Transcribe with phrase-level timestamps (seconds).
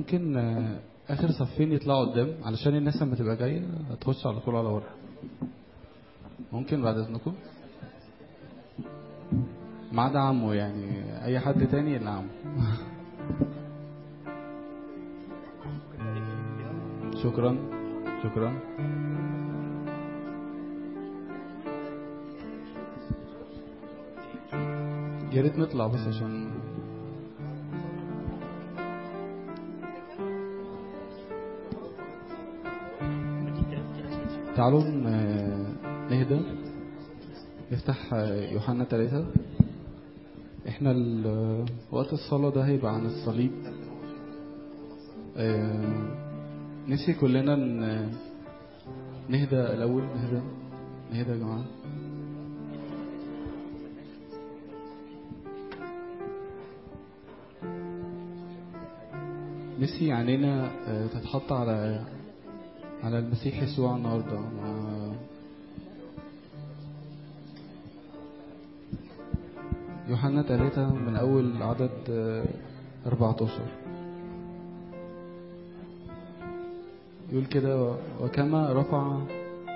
[0.00, 0.78] ممكن آه،
[1.08, 3.62] آخر صفين يطلعوا قدام علشان الناس لما تبقى جاية
[4.00, 4.90] تخش على طول على ورا.
[6.52, 7.34] ممكن بعد إذنكم؟
[9.92, 10.84] ما عدا عمه يعني
[11.24, 12.28] أي حد تاني إلا عمه
[17.22, 17.56] شكرا
[18.22, 18.60] شكرا.
[25.32, 26.39] يا ريت نطلع بس عشان
[34.60, 34.84] تعالوا
[36.10, 36.40] نهدى.
[37.72, 38.12] نفتح
[38.52, 39.26] يوحنا ثلاثة
[40.68, 43.50] إحنا ال- وقت الصلاة ده هيبقى عن الصليب.
[45.36, 46.04] آه،
[46.88, 47.56] نفسي كلنا
[49.28, 50.02] نهدى الأول.
[50.02, 50.40] نهدى
[51.12, 51.64] نهدى يا جماعة.
[59.80, 62.04] نفسي عينينا آه، تتحط على
[63.04, 64.40] على المسيح يسوع النهارده.
[64.40, 65.12] مع-
[70.08, 72.44] يوحنا ثلاثة من أول عدد آه،
[73.06, 73.50] 14
[77.32, 79.18] يقول كده وكما رفع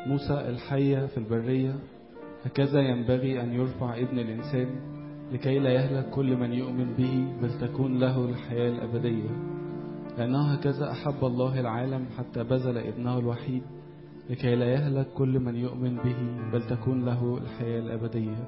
[0.07, 1.75] موسى الحية في البرية
[2.45, 4.67] هكذا ينبغي أن يرفع ابن الإنسان
[5.33, 9.54] لكي لا يهلك كل من يؤمن به بل تكون له الحياة الأبدية.
[10.19, 13.63] لأنه هكذا أحب الله العالم حتى بذل ابنه الوحيد
[14.31, 18.45] لكي لا يهلك كل من يؤمن به بل تكون له الحياة الأبدية.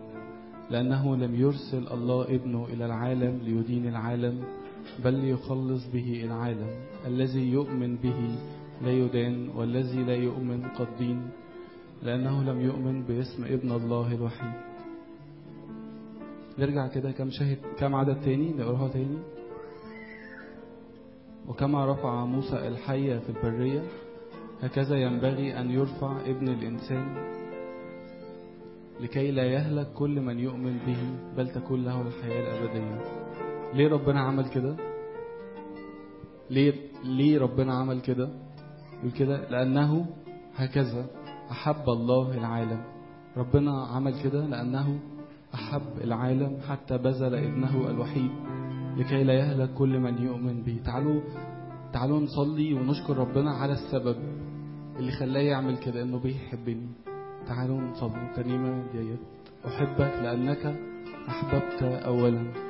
[0.71, 4.45] لأنه لم يرسل الله ابنه إلى العالم ليدين العالم
[5.05, 6.71] بل ليخلص به العالم.
[7.07, 8.39] الذي يؤمن به
[8.85, 11.31] لا يدان والذي لا يؤمن قد دين
[12.03, 14.55] لأنه لم يؤمن باسم ابن الله الوحيد.
[16.59, 19.19] نرجع كده كم شاهد كم عدد تاني؟ نقراها تاني؟
[21.49, 23.83] وكما رفع موسى الحية في البرية
[24.63, 27.07] هكذا ينبغي أن يرفع ابن الإنسان
[29.01, 30.99] لكي لا يهلك كل من يؤمن به
[31.37, 33.01] بل تكون له الحياة الأبدية.
[33.75, 34.77] ليه ربنا عمل كده؟
[36.51, 36.73] ليه,
[37.05, 38.29] ليه ربنا عمل كده؟
[38.99, 40.07] يقول كده لأنه
[40.57, 41.07] هكذا
[41.51, 42.83] أحب الله العالم.
[43.37, 44.99] ربنا عمل كده لأنه
[45.55, 48.31] أحب العالم حتى بذل ابنه الوحيد.
[48.97, 50.81] لكي لا يهلك كل من يؤمن به.
[50.85, 51.21] تعالوا
[51.93, 54.17] تعالوا نصلي ونشكر ربنا على السبب
[54.99, 56.89] اللي خلاه يعمل كده إنه بيحبني.
[57.47, 58.33] تعالوا نصلي.
[58.37, 59.19] ترنيمة ديت
[59.67, 60.77] أحبك لأنك
[61.29, 62.66] أحببت أولا.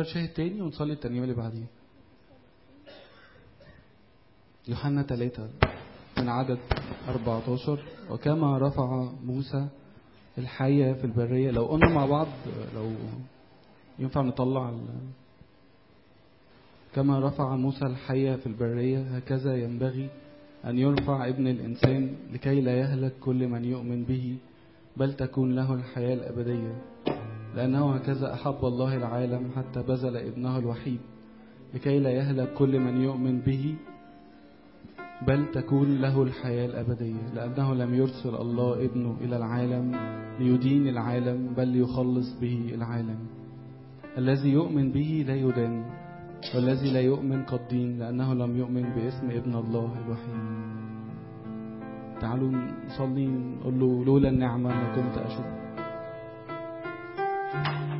[0.00, 1.66] نقرأ الشاهد تاني ونصلي الترنيمه اللي بعديها.
[4.68, 5.48] يوحنا 3
[6.18, 6.58] من عدد
[7.08, 7.78] 14
[8.10, 9.68] وكما رفع موسى
[10.38, 11.50] الحية في البرية.
[11.50, 12.26] لو قلنا مع بعض
[12.74, 12.92] لو
[13.98, 14.74] ينفع نطلع.
[16.94, 19.16] كما رفع موسى الحية في البرية.
[19.16, 20.08] هكذا ينبغي
[20.64, 24.36] أن يرفع ابن الإنسان لكي لا يهلك كل من يؤمن به
[24.96, 26.74] بل تكون له الحياة الأبدية.
[27.56, 31.00] لأنه هكذا أحب الله العالم حتى بذل ابنه الوحيد
[31.74, 33.74] لكي لا يهلك كل من يؤمن به
[35.26, 39.96] بل تكون له الحياة الأبدية لأنه لم يرسل الله ابنه إلى العالم
[40.40, 43.18] ليدين العالم بل ليخلص به العالم.
[44.18, 45.84] الذي يؤمن به لا يدان
[46.54, 50.40] والذي لا يؤمن قد دين لأنه لم يؤمن باسم ابن الله الوحيد.
[52.20, 52.50] تعالوا
[52.86, 55.59] نصلي نقول له لولا النعمة ما كنت أشوف
[57.52, 57.99] うん。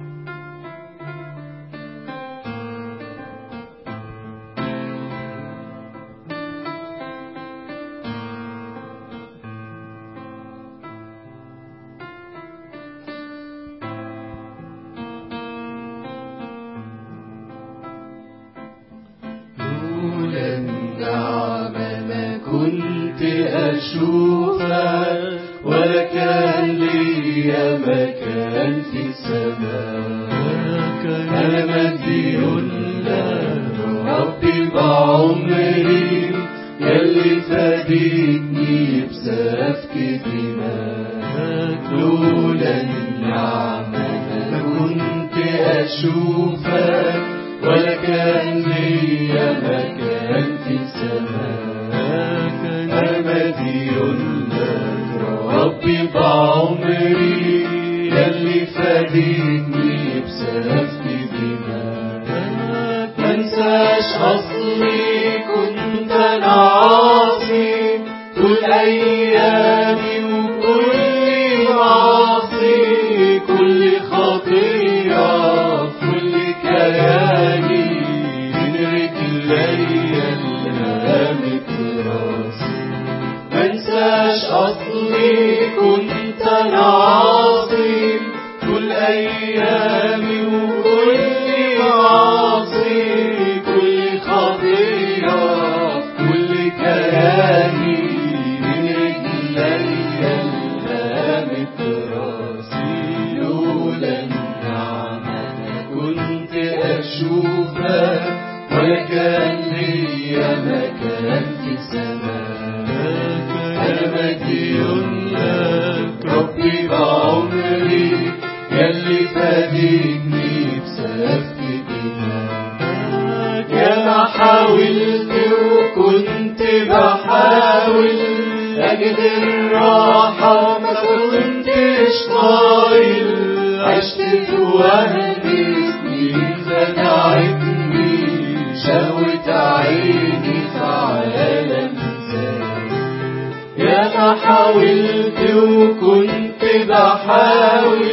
[144.19, 148.05] ما حاولت وكنت بحاول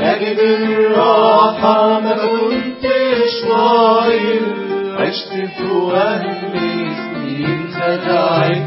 [0.00, 4.42] أجد الراحة ما كنتش طايل.
[4.98, 8.65] عشت في وهم سنين خدعتني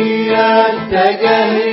[0.00, 1.65] اتجهت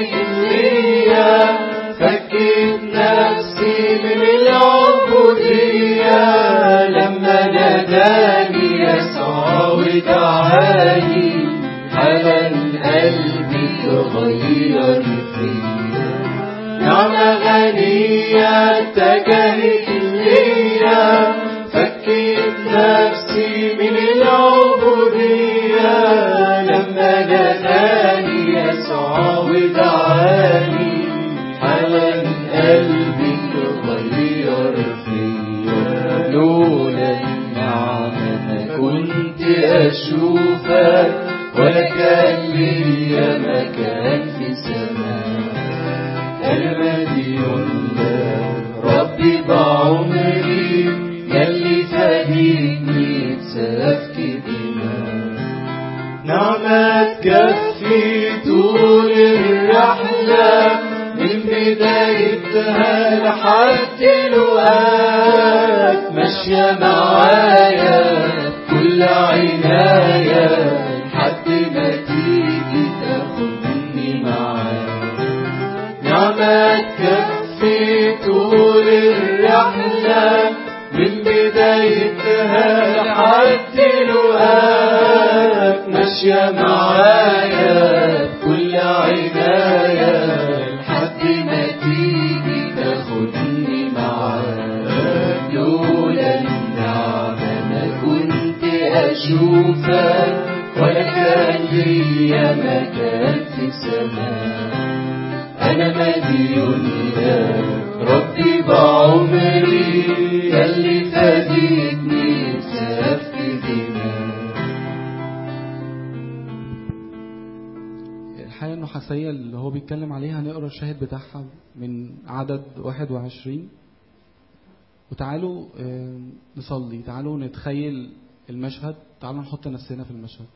[127.63, 128.13] نتخيل
[128.49, 128.95] المشهد.
[129.21, 130.47] تعالوا نحط نفسنا في المشهد.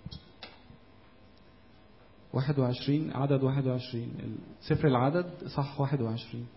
[2.33, 6.47] 21 عدد 21 سفر العدد صح 21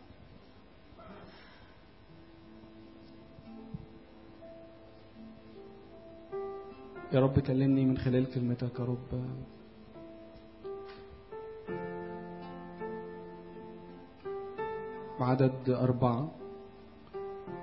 [7.13, 9.25] يا رب كلمني من خلال كلمتك يا رب.
[15.21, 16.40] عدد أربعة.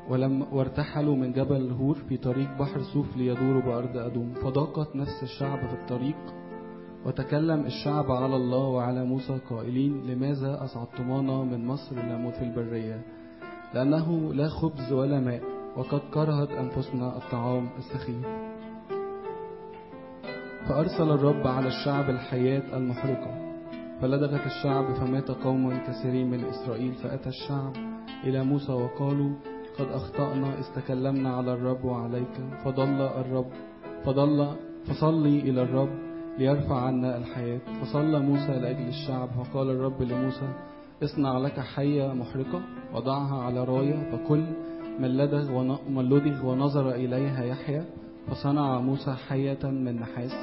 [0.09, 4.33] ولم وارتحلوا من جبل هور في طريق بحر صوف ليدوروا بأرض أدوم.
[4.33, 6.15] فضاقت نفس الشعب في الطريق
[7.05, 13.01] وتكلم الشعب على الله وعلى موسى قائلين لماذا أصعدتمانا من مصر لنموت في البرية؟
[13.73, 15.41] لأنه لا خبز ولا ماء
[15.77, 18.25] وقد كرهت أنفسنا الطعام السخيف.
[20.67, 23.47] فأرسل الرب على الشعب الحياة المحرقة.
[24.01, 27.73] فلدغت الشعب فمات قوم كثيرين من إسرائيل فأتى الشعب
[28.23, 29.29] إلى موسى وقالوا
[29.79, 32.35] قد أخطأنا إذ تكلمنا على الرب وعليك.
[32.65, 33.51] فضل الرب
[34.05, 34.55] فضل
[34.85, 35.89] فصلي إلى الرب
[36.37, 37.59] ليرفع عنا الحياة.
[37.81, 40.49] فصلى موسى لأجل الشعب فقال الرب لموسى
[41.03, 42.61] اصنع لك حية محرقة
[42.93, 44.43] وضعها على راية فكل
[44.99, 45.51] من لدغ
[45.89, 47.83] من لدغ ونظر إليها يحيى.
[48.27, 50.33] فصنع موسى حية من نحاس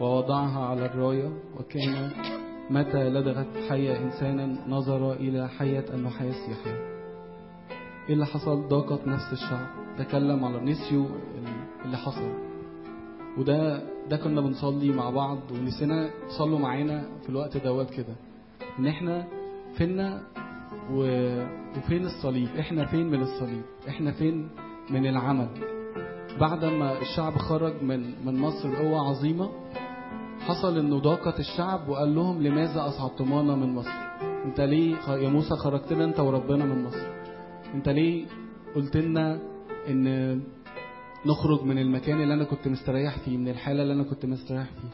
[0.00, 1.28] ووضعها على الراية.
[1.58, 2.10] وكان
[2.70, 6.97] متى لدغت حية إنسانا نظر إلى حية النحاس يحيى.
[8.08, 9.66] إيه اللي حصل؟ ضاقت نفس الشعب
[9.98, 11.06] تكلم على نسيوا
[11.84, 12.32] اللي حصل.
[13.38, 18.14] وده ده كنا بنصلي مع بعض ونسينا تصلوا معانا في الوقت دوت كده.
[18.78, 19.24] إن إحنا
[19.74, 20.22] فينا
[20.92, 20.98] و...
[21.78, 24.48] وفين الصليب؟ إحنا فين من الصليب؟ إحنا فين
[24.90, 25.48] من العمل؟
[26.40, 29.48] بعد ما الشعب خرج من من مصر بقوة عظيمة
[30.40, 33.90] حصل إنه ضاقت الشعب وقال لهم لماذا اصعدتمانا من مصر؟
[34.44, 37.17] أنت ليه يا موسى خرجتنا أنت وربنا من مصر.
[37.74, 38.26] انت ليه
[38.74, 39.40] قلت لنا
[39.88, 40.40] ان
[41.26, 44.88] نخرج من المكان اللي أنا كنت مستريح فيه من الحالة اللي أنا كنت مستريح فيه؟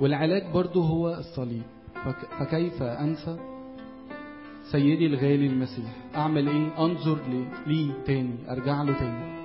[0.00, 1.62] والعلاج برضو هو الصليب.
[2.04, 3.36] فك فكيف أنسى
[4.72, 9.38] سيدي الغالي المسيح؟ أعمل إيه؟ أنظر لي- ليه تاني؟ أرجع له تاني.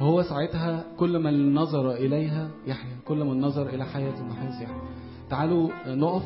[0.00, 4.80] وهو ساعتها كل من نظر إليها يحيى كل من نظر إلى حياة النحاس يحيى.
[5.30, 6.22] تعالوا نقف.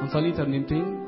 [0.00, 1.03] هنصلي ترنيمتين.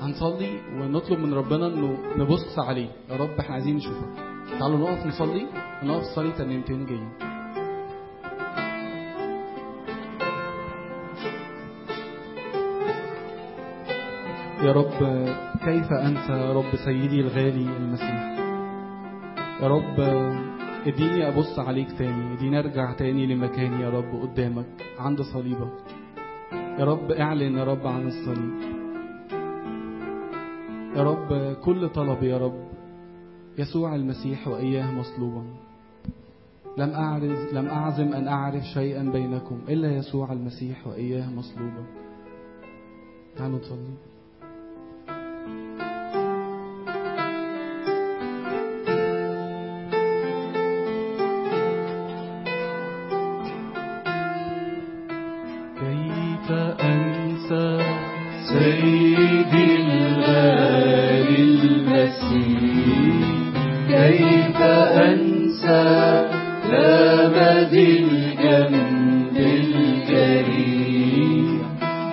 [0.00, 2.88] هنصلي ونطلب من ربنا إنه نبص عليه.
[3.10, 4.08] يا رب إحنا عايزين نشوفك
[4.58, 5.46] تعالوا نقف نصلي
[5.82, 7.10] ونقف نصلي ترنيمتين جايين
[14.62, 14.98] يا رب
[15.64, 18.38] كيف أنسى يا رب سيدي الغالي المسيح؟
[19.62, 20.00] يا رب
[20.86, 24.66] اديني أبص عليك تاني اديني أرجع تاني لمكاني يا رب قدامك
[24.98, 25.72] عند صليبك.
[26.78, 28.79] يا رب اعلن يا رب عن الصليب.
[30.96, 32.68] يا رب كل طلب يا رب.
[33.58, 35.44] يسوع المسيح وإياه مصلوبا
[36.78, 41.84] لم أعرز لم أعزم أن أعرف شيئا بينكم إلا يسوع المسيح وإياه مصلوبا
[43.36, 43.94] تعالوا نصلي.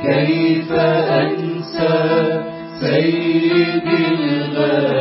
[0.08, 1.98] كيف أنسى
[2.80, 4.97] سيدي الغالي؟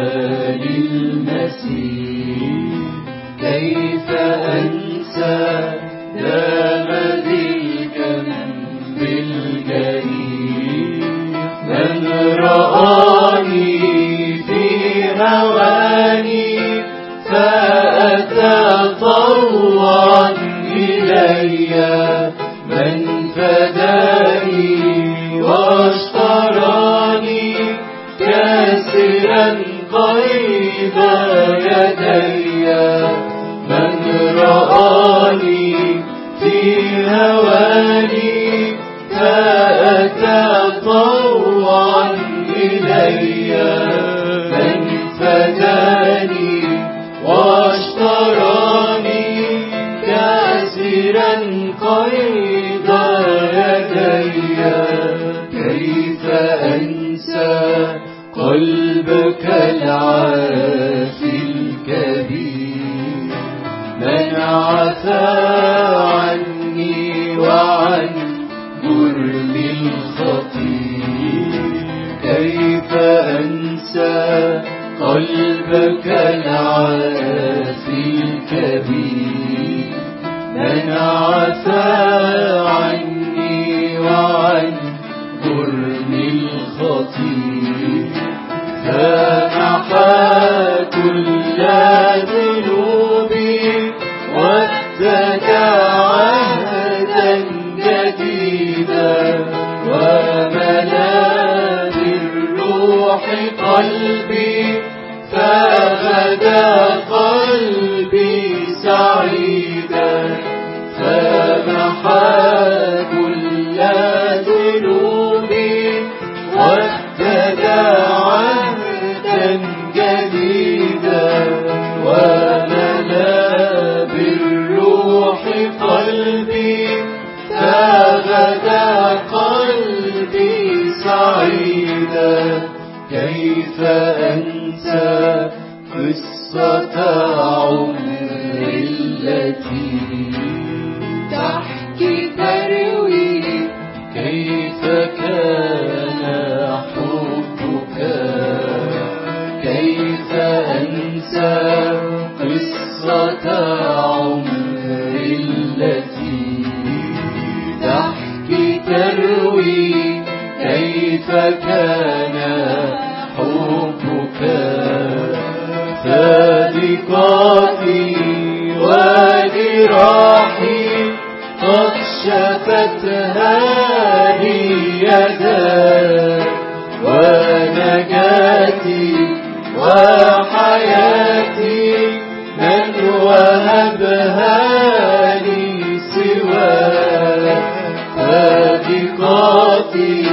[189.96, 190.26] صادقاتي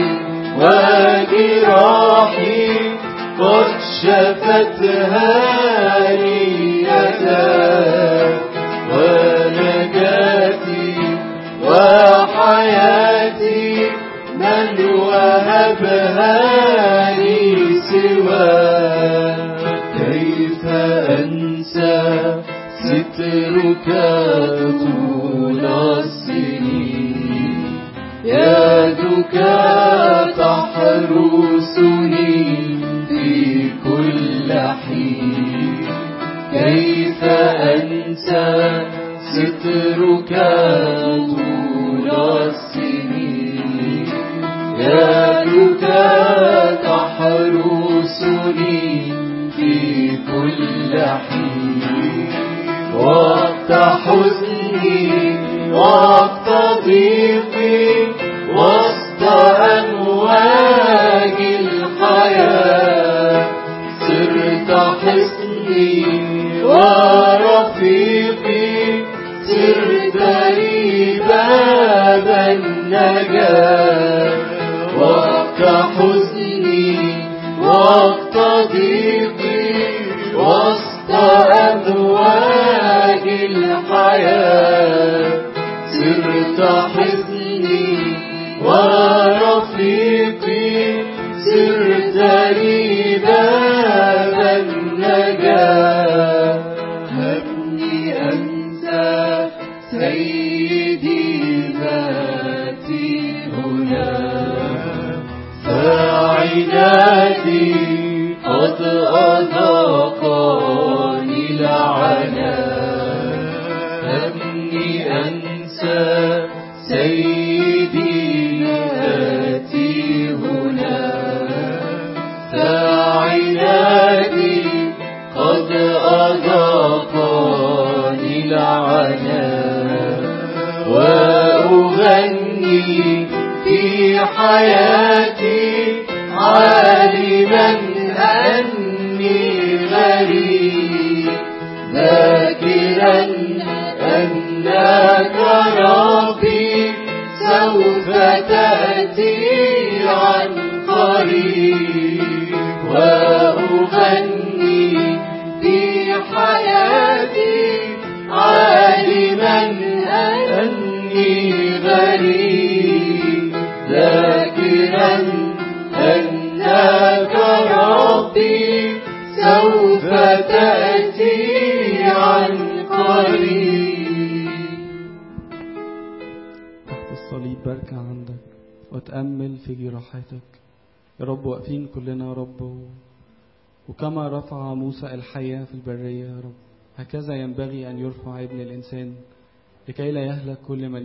[1.63, 2.67] وجراحي
[3.39, 3.71] قد
[4.01, 5.42] شفتها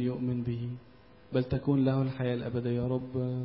[0.00, 0.68] يؤمن به.
[1.32, 3.42] بل تكون له الحياة الأبدية يا رب.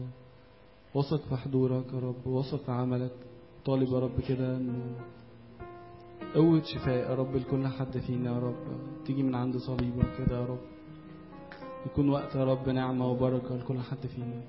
[0.95, 2.27] وثق في حضورك يا رب.
[2.27, 3.11] وثق في عملك.
[3.65, 4.59] طالب يا رب كده
[6.35, 8.65] قوة شفاء يا رب لكل حد فينا يا رب.
[9.05, 10.63] تيجي من عند صليبك كده يا رب.
[11.85, 14.41] يكون وقت يا رب نعمة وبركة لكل حد فينا.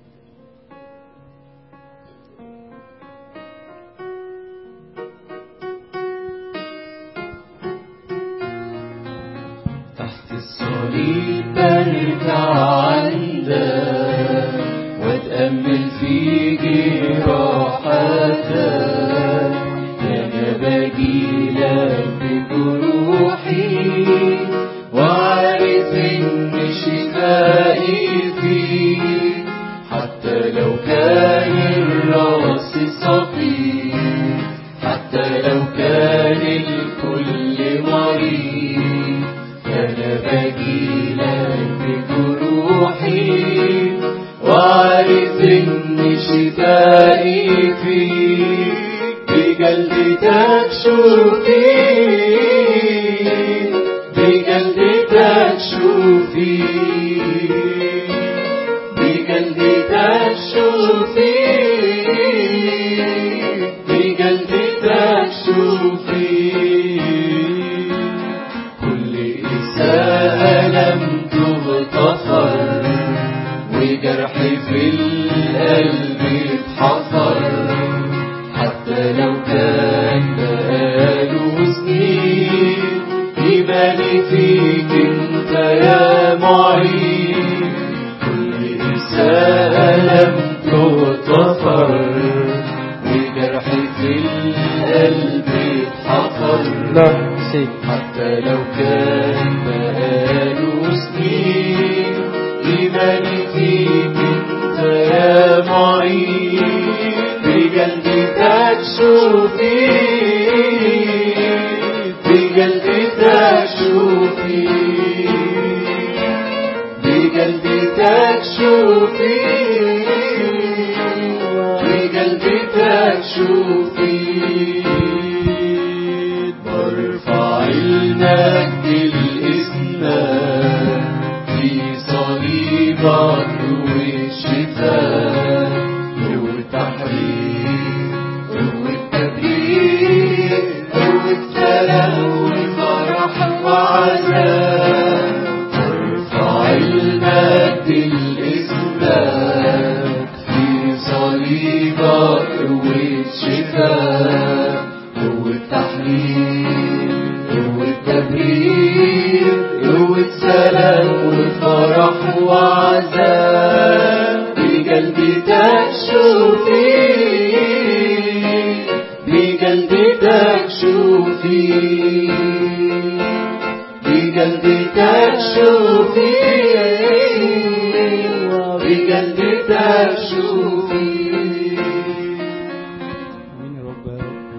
[183.53, 184.05] آمين يا رب.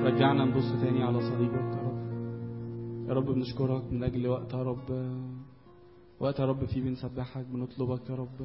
[0.07, 2.01] رجعنا نبص تاني على صليبك يا رب.
[3.09, 4.89] يا رب بنشكرك من أجل وقت يا رب.
[6.21, 8.41] وقت يا رب فيه بنسبحك بنطلبك يا رب.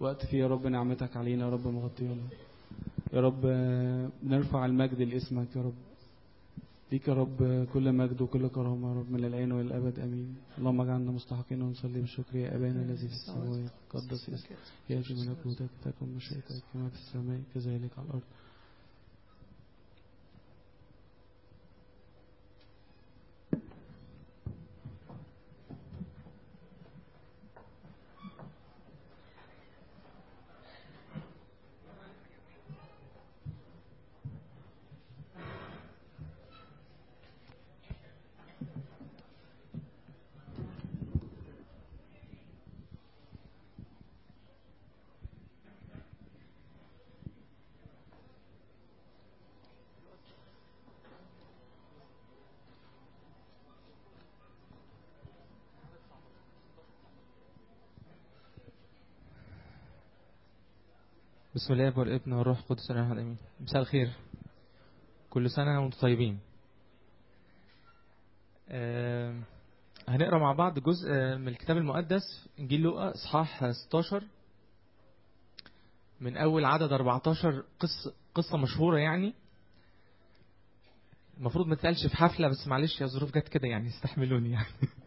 [0.00, 2.26] وقت فيه يا رب نعمتك علينا يا رب مغطيانا.
[3.12, 3.40] يا رب
[4.22, 5.74] بنرفع المجد لاسمك يا رب.
[6.94, 10.34] ليك يا رب كل مجد وكل كرامة يا رب من العين والأبد أمين.
[10.58, 14.58] اللهم اجعلنا مستحقين ونصلي بالشكر يا أبانا الذي في السماوات قدس اسمك
[14.90, 18.22] يأتي ملكوتك تكن مشيئتك كما في السماء كذلك على الأرض.
[61.64, 64.10] بسم الله والابن والروح القدس الاحد مساء الخير.
[65.30, 66.38] كل سنة وأنتم طيبين.
[68.68, 69.40] آه
[70.08, 74.24] هنقرأ مع بعض جزء من الكتاب المقدس إنجيل لوقا إصحاح 16
[76.20, 79.34] من أول عدد 14 قصه قصة مشهورة يعني.
[81.38, 84.66] المفروض ما تقالش في حفلة بس معلش يا ظروف جت كده يعني استحملوني يعني.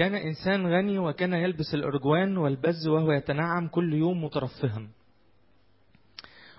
[0.00, 4.88] كان إنسان غني وكان يلبس الأرجوان والبز وهو يتنعم كل يوم مترفها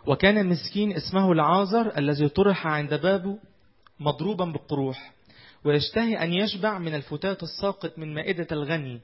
[0.07, 3.39] وكان مسكين اسمه العازر الذي طرح عند بابه
[3.99, 5.13] مضروبا بالقروح
[5.65, 9.01] ويشتهي أن يشبع من الفتات الساقط من مائدة الغني.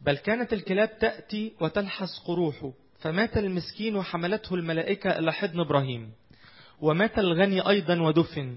[0.00, 6.12] بل كانت الكلاب تأتي وتلحس قروحه فمات المسكين وحملته الملائكة إلى حضن إبراهيم.
[6.80, 8.56] ومات الغني أيضا ودفن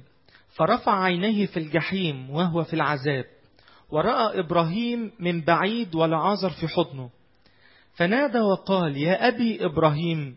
[0.55, 3.32] فرفع عينيه في الجحيم وهو في العذاب.
[3.93, 7.09] ورأى إبراهيم من بعيد والعازر في حضنه.
[7.95, 10.35] فنادى وقال يا أبي إبراهيم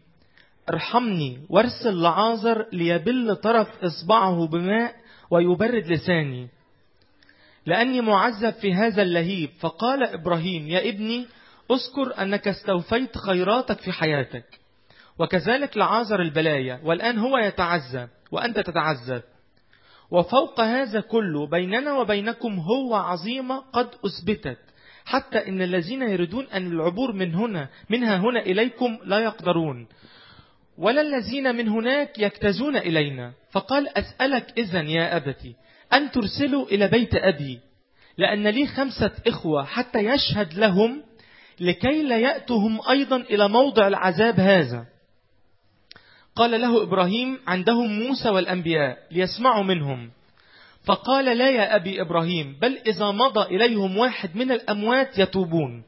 [0.70, 4.94] ارحمني وارسل لعازر ليبل طرف إصبعه بماء
[5.30, 6.48] ويبرد لساني.
[7.66, 9.50] لأني معذب في هذا اللهيب.
[9.60, 11.26] فقال إبراهيم يا ابني
[11.70, 14.60] أذكر أنك استوفيت خيراتك في حياتك
[15.18, 19.22] وكذلك لعازر البلايا والآن هو يتعذب وأنت تتعذب.
[20.10, 24.58] وفوق هذا كله بيننا وبينكم هو عظيمة قد أثبتت.
[25.04, 29.86] حتى إن الذين يريدون أن العبور من هنا منها هنا إليكم لا يقدرون.
[30.78, 33.32] ولا الذين من هناك يكتزون إلينا.
[33.50, 35.54] فقال أسألك إذن يا أبتي
[35.92, 37.60] أن ترسلوا إلى بيت أبي.
[38.18, 41.02] لأن لي خمسة إخوة حتى يشهد لهم
[41.60, 44.86] لكي لا يأتهم أيضا إلى موضع العذاب هذا.
[46.36, 50.10] قال له إبراهيم عندهم موسى والأنبياء ليسمعوا منهم.
[50.84, 55.82] فقال لا يا أبي إبراهيم بل إذا مضى إليهم واحد من الأموات يتوبون.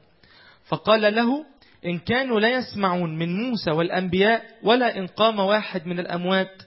[0.67, 1.45] فقال له
[1.85, 6.63] إن كانوا لا يسمعون من موسى والأنبياء ولا إن قام واحد من الأموات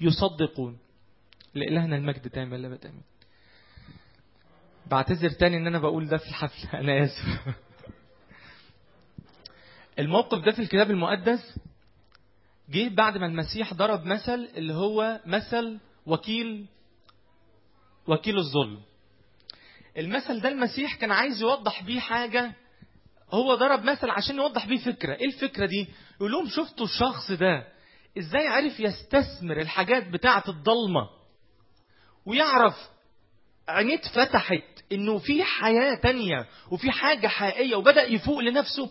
[0.00, 0.78] يصدقون.
[1.54, 3.02] لإلهنا المجد تام لا بتأمين
[4.90, 7.54] بعتذر تاني إن أنا بقول ده في الحفلة أنا آسف.
[9.98, 11.58] الموقف ده في الكتاب المقدس
[12.70, 16.66] جه بعد ما المسيح ضرب مثل اللي هو مثل وكيل
[18.06, 18.80] وكيل الظلم.
[19.98, 22.52] المثل ده المسيح كان عايز يوضح بيه حاجة
[23.30, 25.14] هو ضرب مثل عشان يوضح بيه فكرة.
[25.14, 27.66] إيه الفكرة دي؟ يقول لهم شفتوا الشخص ده؟
[28.18, 31.08] إزاي عرف يستثمر الحاجات بتاعة الضلمة؟
[32.26, 32.74] ويعرف
[33.68, 38.90] عينيه اتفتحت إنه في حياة تانية وفي حاجة حقيقية وبدأ يفوق لنفسه.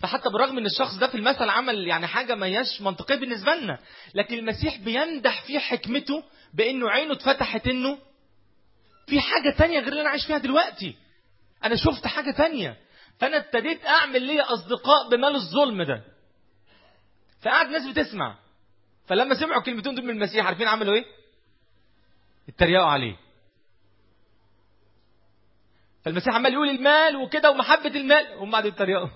[0.00, 3.78] فحتى بالرغم إن الشخص ده في المثل عمل يعني حاجة ما هياش منطقية بالنسبة لنا
[4.14, 7.98] لكن المسيح بيمدح فيه حكمته بإنه عينه اتفتحت إنه
[9.06, 10.96] في حاجة تانية غير اللي أنا عايش فيها دلوقتي.
[11.64, 12.76] أنا شفت حاجة تانية.
[13.18, 16.04] فأنا ابتديت أعمل لي أصدقاء بمال الظلم ده.
[17.42, 18.38] فقعد ناس بتسمع.
[19.06, 21.04] فلما سمعوا الكلمتين دول من المسيح عارفين عملوا إيه؟
[22.48, 23.16] اتريقوا عليه.
[26.04, 29.08] فالمسيح عمال يقول المال وكده ومحبة المال هم قعدوا يتريقوا.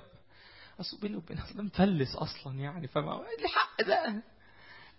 [0.81, 4.23] أصل بيني وبين أصلا مفلس أصلا يعني فما ليه حق ده؟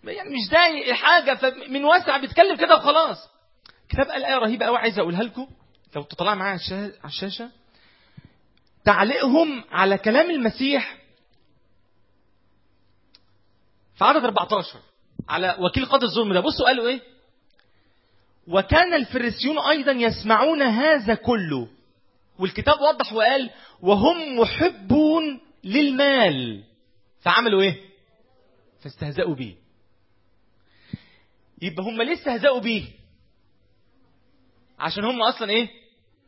[0.04, 3.28] يعني مش ضايق حاجة فمن واسع بيتكلم كده وخلاص.
[3.88, 5.46] كتاب قال إيه رهيبة قوي عايز أقولها لكم.
[5.96, 7.50] لو تطلع معايا على الشاشة
[8.84, 10.98] تعليقهم على كلام المسيح
[13.94, 14.78] في عدد 14
[15.28, 16.40] على وكيل قاضي الظلم ده.
[16.40, 17.00] بصوا قالوا إيه؟
[18.48, 21.68] وكان الفريسيون أيضا يسمعون هذا كله.
[22.38, 23.50] والكتاب وضح وقال
[23.82, 26.64] وهم محبون للمال.
[27.20, 27.80] فعملوا إيه؟
[28.84, 29.54] فاستهزأوا بيه.
[31.62, 32.84] يبقى هم ليه استهزأوا بيه؟
[34.78, 35.68] عشان هم أصلا إيه؟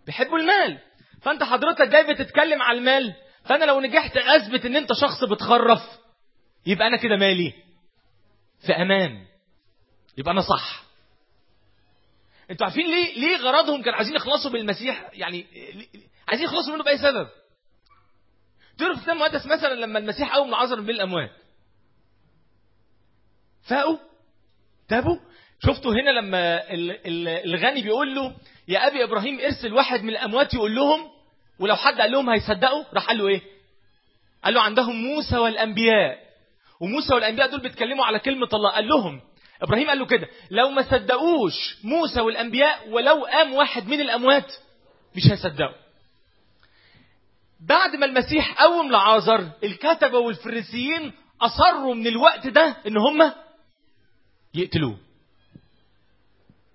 [0.06, 0.78] بيحبوا المال.
[1.22, 5.80] فأنت حضرتك جاي بتتكلم على المال فأنا لو نجحت أثبت إن أنت شخص بتخرف
[6.66, 7.52] يبقى أنا كده مالي.
[8.66, 9.26] في أمان.
[10.18, 10.84] يبقى أنا صح.
[12.50, 15.46] أنتوا عارفين ليه ليه غرضهم كانوا عايزين يخلصوا بالمسيح؟ يعني
[16.28, 17.28] عايزين يخلصوا منه بأي سبب؟
[18.78, 21.30] تعرف الكتاب المقدس مثلا لما المسيح قوم لعازر من الأموات.
[23.68, 23.98] فاقوا
[24.88, 25.16] تابوا.
[25.66, 26.62] شفتوا هنا لما
[27.44, 28.36] الغني بيقول له
[28.68, 31.10] يا أبي إبراهيم ارسل واحد من الأموات يقول لهم
[31.58, 32.84] ولو حد قال لهم هيصدقوا.
[32.94, 33.40] راح قال له إيه؟
[34.44, 36.18] قال له عندهم موسى والأنبياء.
[36.80, 38.70] وموسى والأنبياء دول بيتكلموا على كلمة الله.
[38.70, 39.20] قال لهم
[39.62, 44.52] إبراهيم قال له كده لو ما صدقوش موسى والأنبياء ولو قام واحد من الأموات
[45.16, 45.83] مش هيصدقوا.
[47.68, 53.32] بعد ما المسيح قوم لعازر الكتبه والفريسيين أصروا من الوقت ده إن هم
[54.54, 54.98] يقتلوه.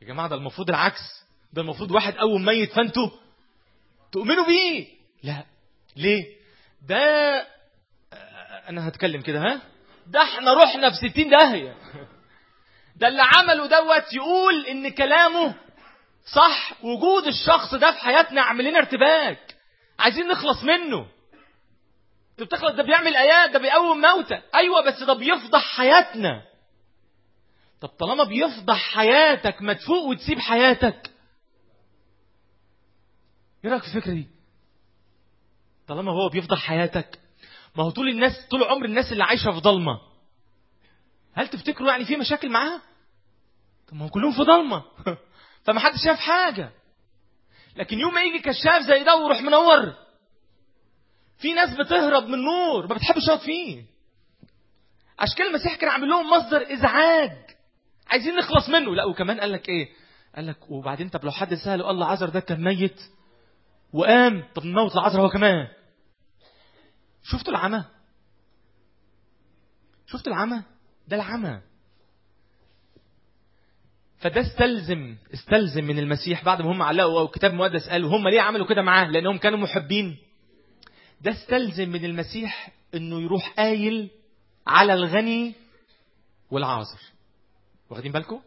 [0.02, 1.00] يا جماعة ده المفروض العكس.
[1.54, 3.10] ده المفروض واحد قوم ميت فأنتوا
[4.12, 4.88] تؤمنوا بيه.
[5.24, 5.46] لا.
[5.96, 6.24] ليه؟
[6.88, 6.98] ده
[8.70, 9.62] أنا هتكلم كده ها؟
[10.08, 11.78] ده إحنا رحنا في ستين داهية.
[12.96, 15.56] ده اللي عمله دوت يقول إن كلامه
[16.34, 19.49] صح وجود الشخص ده في حياتنا عامل لنا ارتباك.
[20.00, 21.08] عايزين نخلص منه.
[22.32, 24.42] انت بتخلص ده بيعمل آيات ده بيقوم موتى.
[24.56, 26.42] أيوه بس ده بيفضح حياتنا.
[27.82, 31.12] طب طالما بيفضح حياتك ما تفوق وتسيب حياتك.
[33.66, 34.28] إيه رأيك في الفكرة دي؟
[35.88, 37.20] طالما هو بيفضح حياتك.
[37.76, 40.00] ما هو طول الناس طول عمر الناس اللي عايشة في ضلمة.
[41.34, 42.82] هل تفتكروا يعني في مشاكل معاها؟
[43.88, 44.84] طب ما هو كلهم في ضلمة.
[45.66, 46.72] فما حدش شاف حاجة.
[47.80, 49.94] لكن يوم ما يجي كشاف زي ده ويروح منور
[51.38, 53.84] في ناس بتهرب من النور ما بتحبش تقعد فيه.
[55.20, 57.38] عشان كده المسيح كان عامل لهم مصدر إزعاج.
[58.08, 58.96] عايزين نخلص منه.
[58.96, 59.90] لا وكمان قال لك إيه؟
[60.36, 63.02] قال لك وبعدين طب لو حد سأله قال له عذر ده كان ميت
[63.94, 65.68] وقام طب نموت العذر هو كمان.
[67.24, 67.84] شفتوا العمى؟
[70.08, 70.62] شفت العمى؟
[71.08, 71.62] ده العمى.
[74.20, 76.44] فده استلزم استلزم من المسيح.
[76.46, 80.18] بعد ما هم علقوا الكتاب المقدس قالوا هم ليه عملوا كده معاه؟ لأنهم كانوا محبين.
[81.22, 84.10] ده استلزم من المسيح إنه يروح قايل
[84.68, 85.54] على الغني
[86.52, 87.00] والعازر.
[87.90, 88.42] واخدين بالكم؟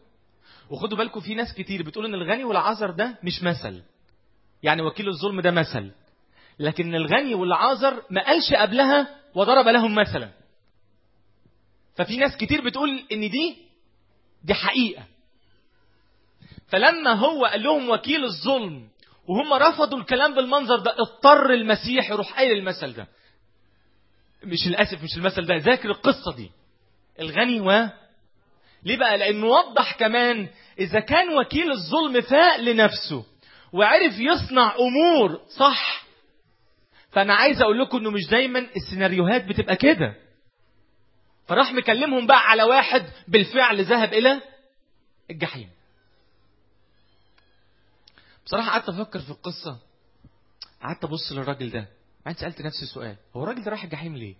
[0.69, 3.83] وخدوا بالكم في ناس كتير بتقول إن الغني والعازر ده مش مثل.
[4.63, 5.91] يعني وكيل الظلم ده مثل.
[6.59, 10.29] لكن الغني والعازر ما قالش قبلها وضرب لهم مثلا.
[11.95, 13.57] ففي ناس كتير بتقول إن دي
[14.43, 15.03] دي حقيقة.
[16.67, 18.87] فلما هو قال لهم وكيل الظلم
[19.27, 23.07] وهم رفضوا الكلام بالمنظر ده اضطر المسيح يروح قايل المثل ده.
[24.43, 26.51] مش للأسف مش المثل ده ذاكر القصة دي.
[27.19, 27.89] الغني و
[28.83, 30.47] ليه بقى؟ لأنه وضح كمان
[30.79, 33.25] إذا كان وكيل الظلم فاق لنفسه
[33.73, 36.03] وعرف يصنع أمور صح
[37.11, 40.15] فأنا عايز أقول لكم إنه مش دايما السيناريوهات بتبقى كده.
[41.47, 44.41] فراح مكلمهم بقى على واحد بالفعل ذهب إلى
[45.31, 45.69] الجحيم.
[48.45, 49.79] بصراحة قعدت أفكر في القصة
[50.81, 51.87] قعدت أبص للراجل ده
[52.25, 54.35] بعدين سألت نفسي سؤال هو الراجل ده راح الجحيم ليه؟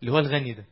[0.00, 0.64] اللي هو الغني ده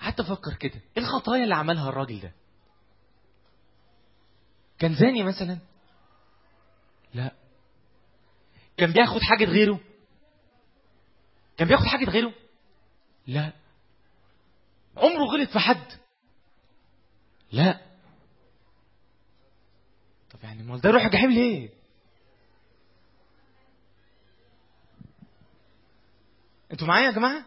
[0.00, 2.32] قعدت أفكر كده إيه الخطايا اللي عملها الراجل ده؟
[4.78, 5.58] كان زاني مثلا؟
[7.14, 7.32] لا
[8.76, 9.80] كان بياخد حاجة غيره؟
[11.56, 12.34] كان بياخد حاجة غيره؟
[13.26, 13.52] لا
[14.96, 15.86] عمره غلط في حد؟
[17.52, 17.85] لا
[20.36, 21.68] طب يعني امال ده يروح الجحيم ليه؟
[26.72, 27.44] أنتوا معايا يا جماعة؟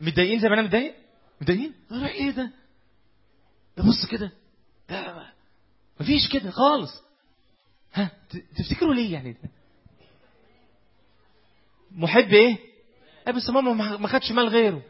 [0.00, 0.94] متضايقين زي ما أنا متضايق؟
[1.40, 2.50] متضايقين؟ أروح إيه ده؟
[3.76, 4.32] ده بص كده
[4.88, 5.32] ده
[6.00, 7.02] مفيش كده خالص
[7.92, 8.10] ها
[8.56, 9.48] تفتكروا ليه يعني ده؟
[11.90, 12.58] محب إيه؟
[13.26, 14.82] إيه بس ماما ما خدش مال غيره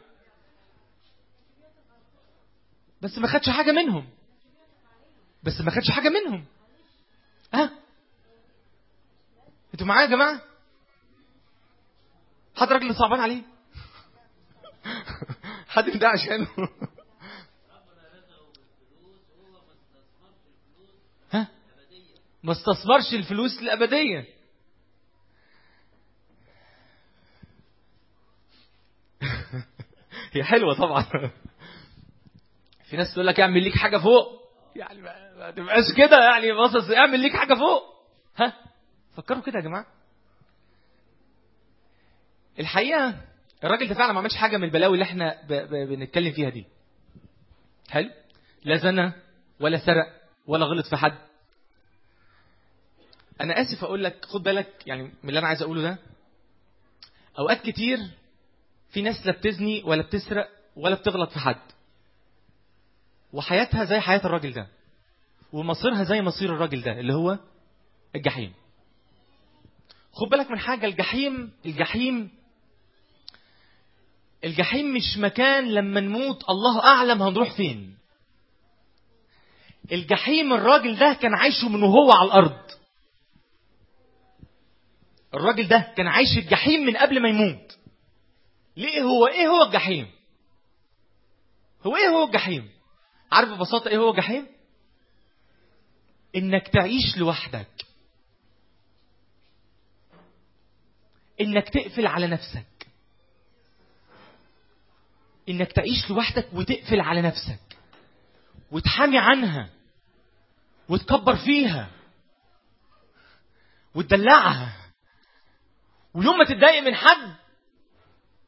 [3.01, 4.07] بس ما خدش حاجة منهم
[5.43, 6.45] بس ما خدش حاجة منهم
[7.55, 7.71] ها؟
[9.73, 10.41] أنتوا معايا يا جماعة؟
[12.55, 13.41] حد راجل صعبان عليه؟
[15.73, 16.47] حد ده عشانه؟
[21.31, 21.47] ها؟
[22.43, 24.25] ما استثمرش الفلوس الأبدية.
[30.33, 31.05] هي حلوة طبعا.
[32.89, 34.44] في ناس تقول لك اعمل ليك حاجة فوق.
[34.75, 36.91] يعني ما تبقاش كده يعني باصص.
[36.91, 37.83] اعمل ليك حاجة فوق.
[38.37, 38.53] ها؟
[39.17, 39.85] فكروا كده يا جماعة.
[42.59, 43.21] الحقيقة
[43.63, 45.53] الراجل ده فعلا ما عملش حاجة من البلاوي اللي إحنا ب...
[45.53, 45.69] ب...
[45.89, 46.65] بنتكلم فيها دي.
[47.89, 48.09] حلو
[48.63, 49.11] لا زنى
[49.59, 51.17] ولا سرق ولا غلط في حد؟
[53.41, 55.97] أنا آسف أقول لك خد بالك يعني من اللي أنا عايز أقوله ده.
[57.39, 57.97] أوقات كتير
[58.89, 61.61] في ناس لا بتزني ولا بتسرق ولا بتغلط في حد.
[63.35, 64.67] وحياتها زي حياة الراجل ده
[65.53, 67.39] ومصيرها زي مصير الراجل ده اللي هو
[68.15, 68.53] الجحيم.
[70.11, 72.31] خد بالك من حاجة الجحيم الجحيم
[74.43, 77.97] الجحيم مش مكان لما نموت الله أعلم هنروح فين.
[79.91, 82.65] الجحيم الراجل ده كان عايشه من وهو على الأرض.
[85.33, 87.77] الراجل ده كان عايش الجحيم من قبل ما يموت.
[88.77, 90.07] ليه هو إيه هو الجحيم؟
[91.85, 92.74] هو إيه هو الجحيم؟
[93.35, 94.47] عارف ببساطة إيه هو جحيم؟
[96.35, 97.85] إنك تعيش لوحدك.
[101.41, 102.87] إنك تقفل على نفسك.
[105.49, 107.77] إنك تعيش لوحدك وتقفل على نفسك.
[108.71, 109.69] وتحامي عنها.
[110.89, 111.89] وتكبر فيها.
[113.95, 114.75] وتدلعها.
[116.13, 117.35] ويوم ما تتضايق من حد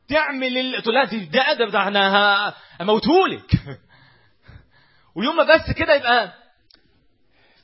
[0.07, 0.81] تعمل ال...
[0.83, 3.51] تقول لها ده ده أنا هموتهولك
[5.17, 6.33] ويوم ما بس كده يبقى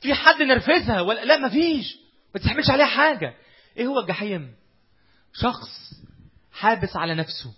[0.00, 1.96] في حد نرفزها ولا لا مفيش
[2.34, 3.34] ما تستحملش عليها حاجة.
[3.76, 4.54] إيه هو الجحيم؟
[5.32, 5.70] شخص
[6.52, 7.54] حابس على نفسه.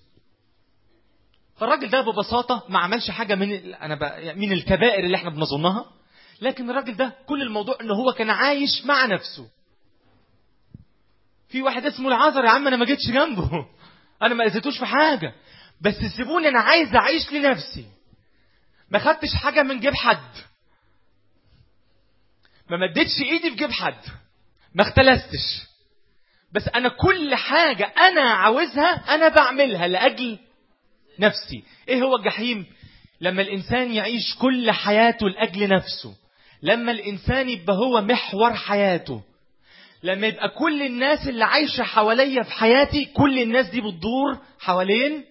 [1.57, 4.03] فالراجل ده ببساطة ما عملش حاجة من أنا ب...
[4.39, 5.85] من الكبائر اللي إحنا بنظنها.
[6.41, 9.49] لكن الراجل ده كل الموضوع ان هو كان عايش مع نفسه.
[11.49, 13.51] في واحد اسمه العذر يا عم أنا ما جيتش جنبه.
[14.23, 15.35] أنا ما أذيتوش في حاجة.
[15.81, 17.85] بس سيبوني أنا عايز أعيش لنفسي.
[18.91, 20.31] ما خدتش حاجة من جيب حد.
[22.71, 24.01] ما مدتش ايدي في جيب حد.
[24.75, 25.67] ما اختلستش.
[26.53, 30.39] بس أنا كل حاجة أنا عاوزها أنا بعملها لأجل
[31.19, 31.65] نفسي.
[31.89, 32.67] إيه هو الجحيم؟
[33.21, 36.15] لما الإنسان يعيش كل حياته لأجل نفسه.
[36.63, 39.23] لما الإنسان يبقى هو محور حياته.
[40.03, 45.25] لما يبقى كل الناس اللي عايشة حواليا في حياتي كل الناس دي بتدور حوالين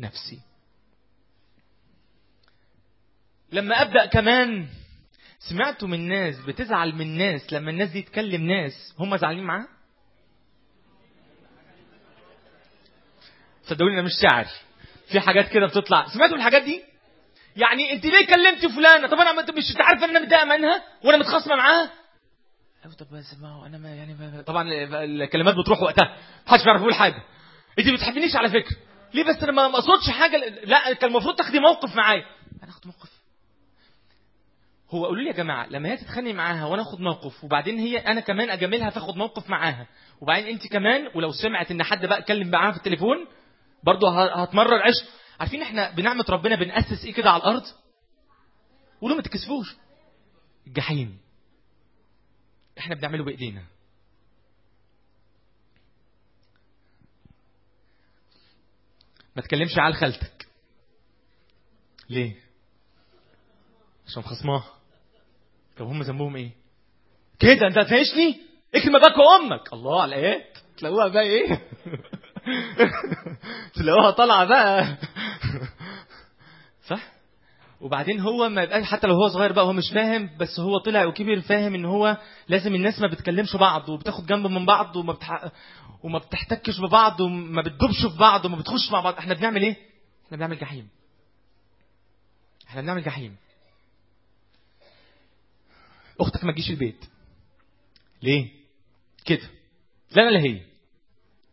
[0.00, 0.40] نفسي.
[3.52, 4.66] لما أبدأ كمان
[5.38, 9.68] سمعتوا من ناس بتزعل من ناس لما الناس دي تكلم ناس هم زعلانين معاها؟
[13.64, 14.46] صدقوني أنا مش شاعر
[15.12, 16.06] في حاجات كده بتطلع.
[16.08, 16.82] سمعتوا الحاجات دي؟
[17.56, 21.18] يعني انت ليه كلمتي فلانة؟ طب أنا مش انت عارفه إن أنا متضايقة منها؟ وأنا
[21.18, 21.90] متخاصمة معاها؟
[22.84, 24.68] أيوة طب بس ما هو أنا ما يعني ما طبعا
[25.04, 26.16] الكلمات بتروح وقتها.
[26.46, 27.22] محدش بيعرف يقول حاجة.
[27.78, 28.76] انت ما بتحبنيش على فكرة.
[29.14, 32.24] ليه بس أنا ما أقصدش حاجة؟ لا كان المفروض تاخدي موقف معايا.
[32.62, 33.11] أنا اخد موقف
[34.94, 38.20] هو قولوا لي يا جماعة لما هي تتخانق معاها وأنا آخد موقف وبعدين هي أنا
[38.20, 39.86] كمان أجاملها فاخد موقف معاها
[40.20, 43.26] وبعدين أنت كمان ولو سمعت إن حد بقى اتكلم معاها في التليفون
[43.84, 45.04] برضه هتمرر عشق.
[45.40, 47.62] عارفين إحنا بنعمة ربنا بنأسس إيه كده على الأرض؟
[49.00, 49.76] قولوا ما تكسفوش.
[50.66, 51.18] الجحيم.
[52.78, 53.62] إحنا بنعمله بإيدينا.
[59.36, 60.48] ما تكلمش على خالتك.
[62.10, 62.36] ليه؟
[64.06, 64.74] عشان خصماها
[65.76, 66.50] طب هم ذنبهم إيه؟
[67.38, 68.40] كده أنت هتعيشني؟
[68.74, 69.72] اكرم اباك وأمك.
[69.72, 70.58] الله على الآيات.
[70.78, 71.60] تلاقوها بقى إيه؟
[73.74, 74.96] تلاقوها طالعة بقى.
[76.88, 77.12] صح؟
[77.80, 81.04] وبعدين هو ما يبقاش حتى لو هو صغير بقى هو مش فاهم بس هو طلع
[81.04, 82.16] وكبر فاهم إن هو
[82.48, 85.44] لازم الناس ما بتكلمش بعض وبتاخد جنب من بعض وما بتح...
[86.02, 89.14] وما بتحتكش ببعض وما بتدوبش في بعض وما بتخش مع بعض.
[89.16, 89.76] إحنا بنعمل إيه؟
[90.26, 90.88] إحنا بنعمل جحيم.
[92.68, 93.36] إحنا بنعمل جحيم.
[96.20, 97.04] أختك ما تجيش البيت.
[98.22, 98.50] ليه؟
[99.24, 99.50] كده.
[100.10, 100.62] لا لا هي.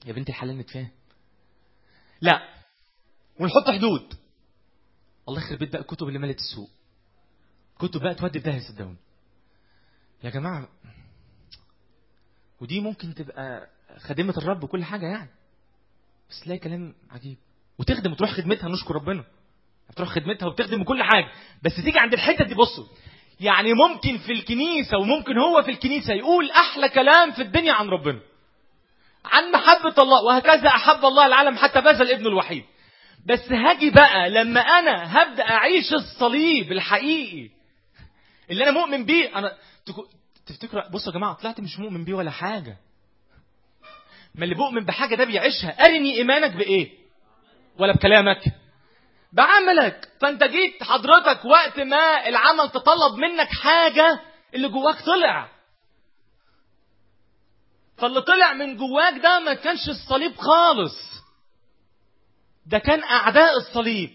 [0.05, 0.89] يا بنتي الحلال نتفاهم
[2.21, 2.49] لا
[3.39, 4.13] ونحط حدود.
[5.29, 6.69] الله يخرب بيت بقى الكتب اللي ملت السوق.
[7.79, 8.97] كتب بقى تودي في داهيه صدقوني
[10.23, 10.69] يا جماعة
[12.61, 15.29] ودي ممكن تبقى خادمه الرب وكل حاجة يعني.
[16.29, 17.37] بس تلاقي كلام عجيب.
[17.79, 19.25] وتخدم وتروح خدمتها نشكر ربنا.
[19.89, 21.31] بتروح خدمتها وبتخدم كل حاجة.
[21.63, 22.87] بس تيجي عند الحتة دي بصوا.
[23.39, 28.19] يعني ممكن في الكنيسة وممكن هو في الكنيسة يقول أحلى كلام في الدنيا عن ربنا.
[29.25, 32.63] عن محبة الله وهكذا أحب الله العالم حتى بذل ابنه الوحيد.
[33.25, 37.49] بس هاجي بقى لما أنا هبدأ أعيش الصليب الحقيقي
[38.51, 39.29] اللي أنا مؤمن بيه.
[39.85, 40.07] تكو-
[40.47, 42.77] تفتكروا بصوا يا جماعة طلعت مش مؤمن بيه ولا حاجة.
[44.35, 45.85] ما اللي بؤمن بحاجة ده بيعيشها.
[45.85, 46.89] أرني إيمانك بإيه؟
[47.79, 48.41] ولا بكلامك؟
[49.33, 50.09] بعملك.
[50.21, 54.19] فانت جيت حضرتك وقت ما العمل تطلب منك حاجة
[54.53, 55.49] اللي جواك طلع.
[57.97, 60.95] فاللي طلع من جواك ده ما كانش الصليب خالص.
[62.65, 64.09] ده كان أعداء الصليب.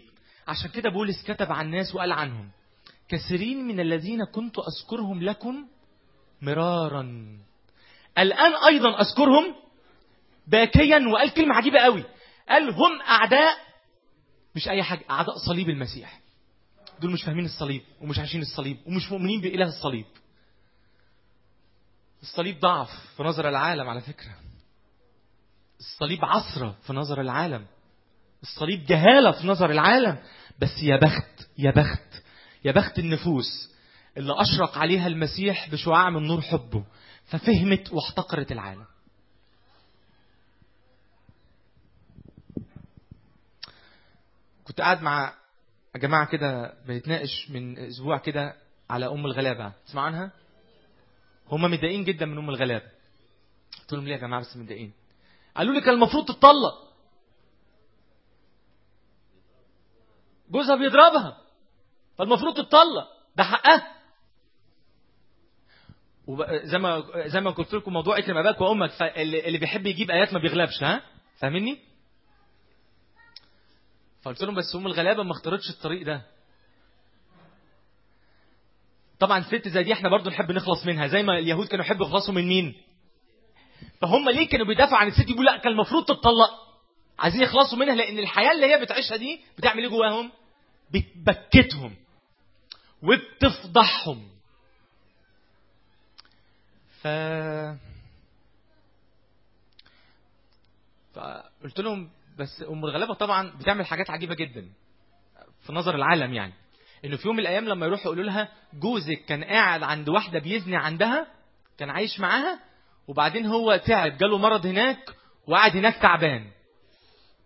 [0.48, 2.50] عشان كده بولس كتب عن الناس وقال عنهم
[3.08, 5.68] كثيرين من الذين كنت أذكرهم لكم
[6.42, 7.02] مرارا.
[8.18, 9.54] الآن أيضا أذكرهم
[10.46, 12.04] باكيا وقال كلمة عجيبة قوي.
[12.48, 13.63] قال هم أعداء
[14.56, 16.20] مش أي حاجة أعداء صليب المسيح.
[17.00, 20.06] دول مش فاهمين الصليب ومش عايشين الصليب ومش مؤمنين بإله الصليب.
[22.22, 24.34] الصليب ضعف في نظر العالم على فكرة.
[25.80, 27.66] الصليب عصرة في نظر العالم.
[28.42, 30.18] الصليب جهالة في نظر العالم.
[30.58, 32.22] بس يا بخت يا بخت
[32.64, 33.70] يا بخت النفوس
[34.16, 36.84] اللي أشرق عليها المسيح بشعاع من نور حبه
[37.24, 38.84] ففهمت واحتقرت العالم.
[44.64, 45.34] كنت قاعد مع
[45.96, 48.56] جماعة كده بنتناقش من أسبوع كده
[48.90, 49.72] على أم الغلابة.
[49.86, 50.32] تسمع عنها؟
[51.48, 52.86] هما متضايقين جدا من أم الغلابة.
[53.80, 54.92] قلت لهم ليه يا جماعة بس متضايقين؟
[55.56, 56.92] قالوا لي كان المفروض تتطلق.
[60.50, 61.38] جوزها بيضربها.
[62.18, 63.08] فالمفروض تتطلق.
[63.36, 63.94] ده حقها.
[66.26, 70.32] وزي ما زي ما قلت لكم موضوع اكرم اباك وأمك فاللي اللي بيحب يجيب آيات
[70.32, 71.02] ما بيغلبش ها؟
[71.36, 71.78] فاهمني
[74.24, 76.22] فقلت لهم بس هم الغلابة ما اختارتش الطريق ده.
[79.18, 82.34] طبعا ست زي دي إحنا برضو نحب نخلص منها زي ما اليهود كانوا يحبوا يخلصوا
[82.34, 82.74] من مين؟
[84.00, 86.50] فهم ليه كانوا بيدافعوا عن الست يقولوا لا كان المفروض تتطلق.
[87.18, 90.32] عايزين يخلصوا منها لأن الحياة اللي هي بتعيشها دي بتعمل إيه جواهم؟
[90.90, 91.94] بتبكتهم
[93.02, 94.28] وبتفضحهم.
[97.02, 97.08] ف
[101.14, 104.68] فقلت لهم بس أم الغلابة طبعا بتعمل حاجات عجيبة جدا
[105.66, 106.52] في نظر العالم يعني.
[107.04, 110.76] إنه في يوم من الأيام لما يروحوا يقولوا لها جوزك كان قاعد عند واحدة بيزني
[110.76, 111.26] عندها
[111.78, 112.60] كان عايش معاها
[113.08, 115.10] وبعدين هو تعب جاله مرض هناك
[115.46, 116.50] وقعد هناك تعبان.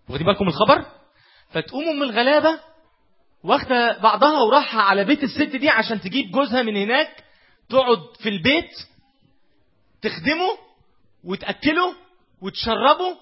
[0.08, 0.84] واخدين بالكم الخبر؟
[1.50, 2.60] فتقوم أم الغلابة
[3.44, 7.24] واخدة بعضها وراحة على بيت الست دي عشان تجيب جوزها من هناك
[7.68, 8.70] تقعد في البيت
[10.02, 10.48] تخدمه
[11.24, 11.94] وتأكله
[12.42, 13.16] وتشربه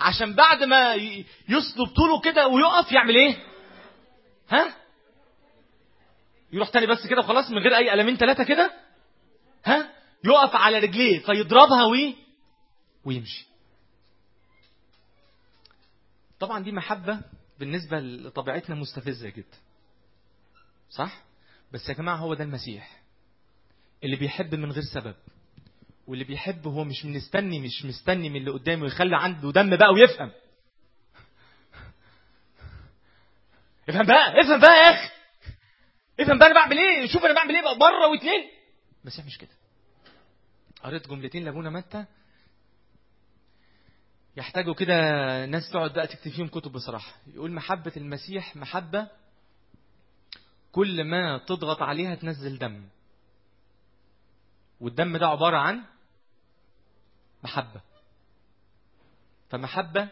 [0.00, 3.36] عشان بعد ما ي- يصلب طوله كده ويقف يعمل إيه؟
[4.48, 4.76] ها؟
[6.52, 8.72] يروح تاني بس كده خلاص من غير أي قلمين ثلاثة كده؟
[9.64, 9.92] ها؟
[10.24, 12.16] يقف على رجليه فيضربها وي
[13.04, 13.46] ويمشي.
[16.40, 17.20] طبعا دي محبة
[17.58, 19.56] بالنسبة لطبيعتنا مستفزة جدا.
[20.90, 21.22] صح؟
[21.72, 23.00] بس يا جماعة هو ده المسيح
[24.04, 25.14] اللي بيحب من غير سبب.
[26.08, 30.30] واللي بيحب هو مش مستني مش مستني من اللي قدامه يخلي عنده دم بقى ويفهم.
[33.88, 35.10] افهم بقى افهم بقى يا أخي.
[36.20, 38.50] افهم بقى أنا بعمل إيه؟ شوف أنا بعمل إيه بقى مره واتنين.
[39.02, 39.50] المسيح مش كده.
[40.82, 42.04] قريت جملتين لابونا متى
[44.36, 44.94] يحتاجوا كده
[45.46, 47.12] ناس تقعد بقى تكتب فيهم كتب بصراحة.
[47.26, 49.08] يقول محبة المسيح محبة
[50.72, 52.84] كل ما تضغط عليها تنزل دم.
[54.80, 55.84] والدم ده عبارة عن
[57.44, 57.80] محبة.
[59.48, 60.08] فمحبة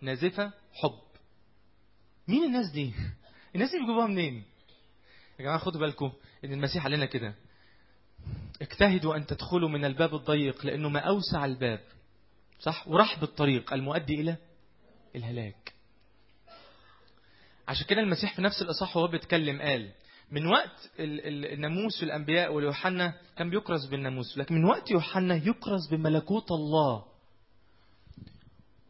[0.00, 1.00] نازفة حب.
[2.28, 2.94] مين الناس دي؟
[3.54, 4.44] الناس دي بيجيبوها منين؟
[5.38, 6.12] يا جماعة خدوا بالكم
[6.44, 7.34] إن المسيح قال لنا كده.
[8.62, 11.80] اجتهدوا أن تدخلوا من الباب الضيق لأنه ما أوسع الباب.
[12.60, 14.36] صح؟ ورحب الطريق المؤدي إلى
[15.16, 15.72] الهلاك.
[17.68, 19.92] عشان كده المسيح في نفس الإصحاح وهو بيتكلم قال
[20.30, 25.88] من وقت ال- ال- الناموس والأنبياء واليوحنا كان بيكرز بالناموس لكن من وقت يوحنا يكرز
[25.90, 27.04] بملكوت الله.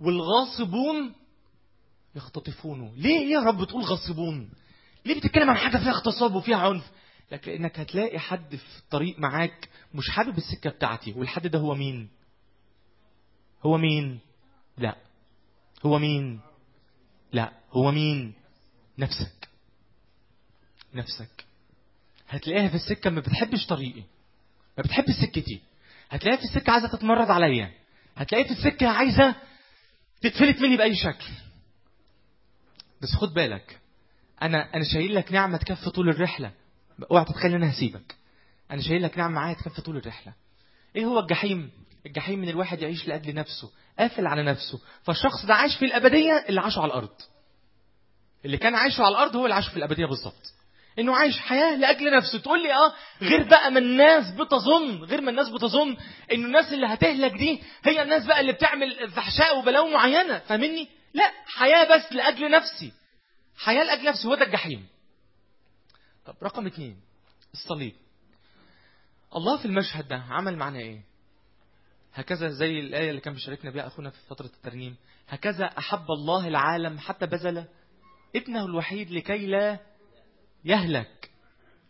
[0.01, 1.15] والغاصبون
[2.17, 2.93] يختطفونه.
[2.97, 4.51] ليه يا رب تقول غاصبون؟
[5.07, 6.91] ليه بتتكلم عن حاجة فيها اغتصاب وفيها عنف؟
[7.33, 12.09] لكن لانك هتلاقي حد في الطريق معاك مش حابب السكة بتاعتي والحد ده هو مين؟
[13.63, 14.19] هو مين؟
[14.79, 14.97] لا.
[15.87, 16.41] هو مين؟
[17.33, 17.53] لا.
[17.73, 18.35] هو مين؟
[18.99, 19.44] نفسك.
[20.97, 21.45] نفسك.
[22.29, 24.03] هتلاقيها في السكة ما بتحبش طريقي.
[24.79, 25.61] ما بتحب سكتي.
[26.11, 27.73] هتلاقيها في السكة عايزة تتمرد عليا.
[28.17, 29.35] هتلاقيها في السكة عايزة
[30.21, 31.27] تتفلت مني بأي شكل.
[33.03, 33.81] بس خد بالك
[34.43, 36.53] أنا أنا شايل لك نعمة تكفي طول الرحلة.
[37.11, 38.15] اوعى تتخيل إن أنا هسيبك.
[38.71, 40.33] أنا شايل لك نعمة معايا تكفي طول الرحلة.
[40.97, 41.71] إيه هو الجحيم؟
[42.07, 44.81] الجحيم من الواحد يعيش لأجل نفسه قافل على نفسه.
[45.03, 47.15] فالشخص ده عايش في الأبدية اللي عاشه على الأرض.
[48.45, 50.55] اللي كان عايشه على الأرض هو اللي عاشه في الأبدية بالظبط.
[50.99, 52.39] إنه عايش حياة لأجل نفسه.
[52.39, 55.97] تقول لي آه غير بقى ما الناس بتظن غير ما الناس بتظن
[56.33, 60.39] إنه الناس اللي هتهلك دي هي الناس بقى اللي بتعمل فحشاء وبلاوي معينة.
[60.39, 62.93] فاهمني؟ لا حياة بس لأجل نفسي.
[63.59, 64.87] حياة لأجل نفسي هو ده الجحيم.
[66.27, 66.97] طب رقم اتنين
[67.53, 67.93] الصليب.
[69.37, 71.01] الله في المشهد ده عمل معنا إيه؟
[72.15, 74.97] هكذا زي الآية اللي كان بيشاركنا بها أخونا في فترة الترنيم.
[75.29, 77.65] هكذا أحب الله العالم حتى بذل
[78.37, 79.79] ابنه الوحيد لكي لا
[80.65, 81.31] يهلك.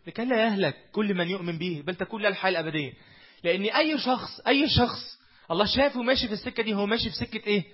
[0.07, 2.93] لكي لا يهلك كل من يؤمن به بل تكون له الحياة الأبدية.
[3.45, 5.19] لأن أي شخص أي شخص
[5.51, 7.65] الله شافه ماشي في السكة دي هو ماشي في سكة إيه؟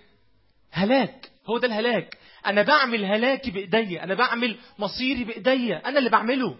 [0.70, 1.30] هلاك.
[1.46, 2.18] هو ده الهلاك.
[2.46, 4.04] أنا بعمل هلاكي بإيديا.
[4.04, 5.88] أنا بعمل مصيري بإيديا.
[5.88, 6.56] أنا اللي بعمله.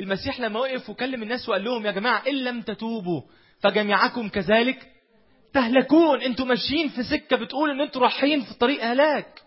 [0.00, 3.22] المسيح لما وقف وكلم الناس وقال لهم يا جماعة إن لم تتوبوا
[3.60, 4.88] فجميعكم كذلك
[5.52, 6.22] تهلكون.
[6.22, 9.42] أنتوا ماشيين في سكة بتقول إن أنتوا رايحين في طريق هلاك.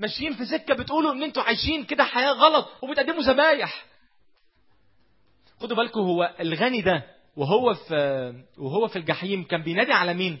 [0.00, 3.84] ماشيين في سكة بتقولوا إن أنتوا عايشين كده حياة غلط وبتقدموا ذبايح
[5.60, 7.02] خدوا بالكم هو الغني ده
[7.36, 7.94] وهو في
[8.58, 10.38] وهو في الجحيم كان بينادي على مين؟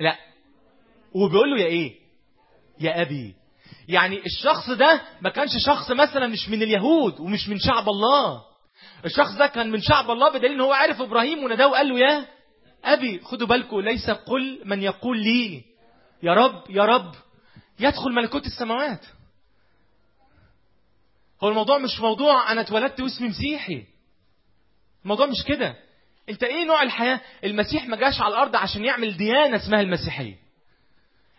[0.00, 0.16] لا.
[1.14, 1.94] وبيقول له يا إيه؟
[2.80, 3.34] يا أبي.
[3.88, 8.42] يعني الشخص ده ما كانش شخص مثلا مش من اليهود ومش من شعب الله.
[9.04, 12.26] الشخص ده كان من شعب الله بدليل إن هو عرف إبراهيم وناداه وقال له يا
[12.84, 13.18] أبي.
[13.20, 15.64] خدوا بالكم ليس قل من يقول لي.
[16.22, 17.14] يا رب يا رب.
[17.80, 19.06] يدخل ملكوت السماوات.
[21.42, 23.84] هو الموضوع مش موضوع أنا اتولدت واسمي مسيحي.
[25.02, 25.76] الموضوع مش كده.
[26.28, 30.36] أنت إيه نوع الحياة؟ المسيح ما جاش على الأرض عشان يعمل ديانة اسمها المسيحية.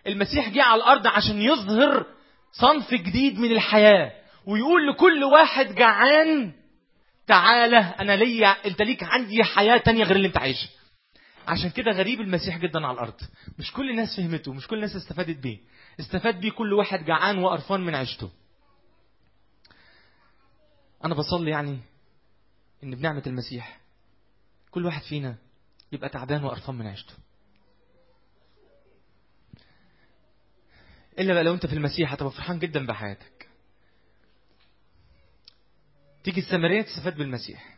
[0.07, 2.05] المسيح جه على الأرض عشان يظهر
[2.51, 4.11] صنف جديد من الحياة
[4.45, 6.53] ويقول لكل واحد جعان
[7.27, 10.69] تعالى أنا ليا أنت ليك عندي حياة تانية غير اللي أنت عايشها.
[11.47, 13.13] عشان كده غريب المسيح جدا على الأرض.
[13.59, 15.57] مش كل الناس فهمته مش كل الناس استفادت بيه.
[15.99, 18.31] استفاد بيه كل واحد جعان وقرفان من عيشته.
[21.05, 21.79] أنا بصلي يعني
[22.83, 23.79] إن بنعمة المسيح
[24.71, 25.35] كل واحد فينا
[25.91, 27.13] يبقى تعبان وقرفان من عيشته.
[31.19, 33.49] إلا بقى لو أنت في المسيح هتبقى فرحان جدا بحياتك.
[36.23, 37.77] تيجي السامرية تستفاد بالمسيح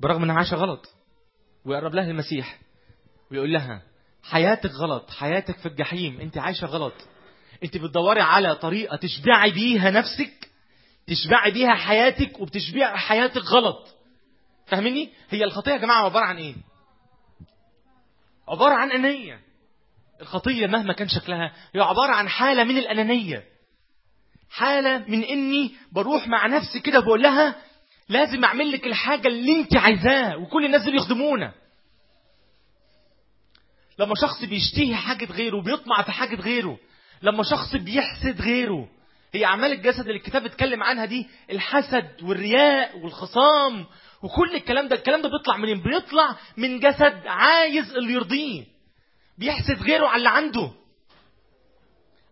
[0.00, 0.94] برغم إنها عايشة غلط
[1.64, 2.58] ويقرب لها المسيح
[3.30, 3.82] ويقول لها
[4.22, 6.94] حياتك غلط حياتك في الجحيم أنت عايشة غلط.
[7.64, 10.50] انت بتدوري على طريقة تشبعي بيها نفسك
[11.06, 13.88] تشبعي بيها حياتك وبتشبعي حياتك غلط.
[14.66, 16.54] فاهميني؟ هي الخطية يا جماعة عبارة عن إيه؟
[18.48, 19.40] عبارة عن انيه
[20.20, 23.44] الخطية مهما كان شكلها هي عبارة عن حالة من الأنانية.
[24.50, 27.54] حالة من إني بروح مع نفسي كده بقول لها
[28.08, 31.52] لازم أعمل لك الحاجة اللي أنت عايزاها وكل الناس دول يخدمونا.
[33.98, 36.78] لما شخص بيشتهي حاجة غيره بيطمع في حاجة غيره
[37.22, 38.88] لما شخص بيحسد غيره
[39.34, 43.86] هي أعمال الجسد اللي الكتاب اتكلم عنها دي الحسد والرياء والخصام
[44.22, 48.64] وكل الكلام ده الكلام ده بيطلع منين؟ بيطلع من جسد عايز اللي يرضيه.
[49.38, 50.70] بيحسد غيره على اللي عنده.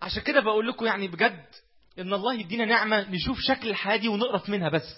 [0.03, 1.45] عشان كده بقول لكم يعني بجد
[1.99, 4.97] إن الله يدينا نعمة نشوف شكل الحياة دي ونقرف منها بس.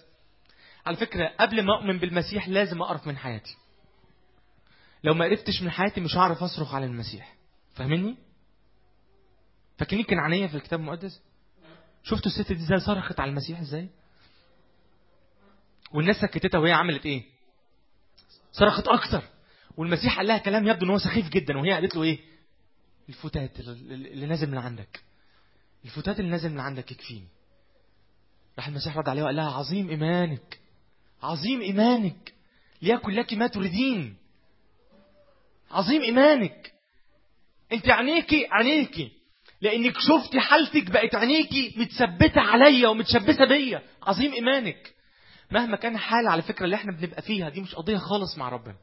[0.86, 3.56] على فكرة قبل ما أؤمن بالمسيح لازم أقرف من حياتي.
[5.04, 7.34] لو ما قرفتش من حياتي مش هعرف أصرخ على المسيح.
[7.74, 8.16] فاهمني؟
[9.78, 11.22] فاكرين كنعانيه في الكتاب المقدس؟
[12.02, 13.88] شفتوا الست دي إزاي صرخت على المسيح إزاي؟
[15.92, 17.24] والناس سكتتها وهي عملت إيه؟
[18.52, 19.22] صرخت أكتر.
[19.76, 22.18] والمسيح قال لها كلام يبدو ان هو سخيف جدا وهي قالت له إيه؟
[23.08, 25.00] الفتات اللي نازل من عندك.
[25.84, 27.28] الفتات اللي نازل من عندك يكفيني
[28.58, 30.60] راح المسيح رد عليها وقال لها عظيم إيمانك.
[31.22, 32.34] عظيم إيمانك.
[32.82, 34.16] ليكن لك ما تريدين.
[35.70, 36.72] عظيم إيمانك.
[37.72, 39.12] انت عينيكي عينيكي.
[39.62, 43.82] لأنك شفتي حالتك بقت عينيكي متثبتة عليا ومتشبثة بيا.
[44.02, 44.94] عظيم إيمانك.
[45.50, 48.76] مهما كان حال على فكرة اللي إحنا بنبقى فيها دي مش قضية خالص مع ربنا.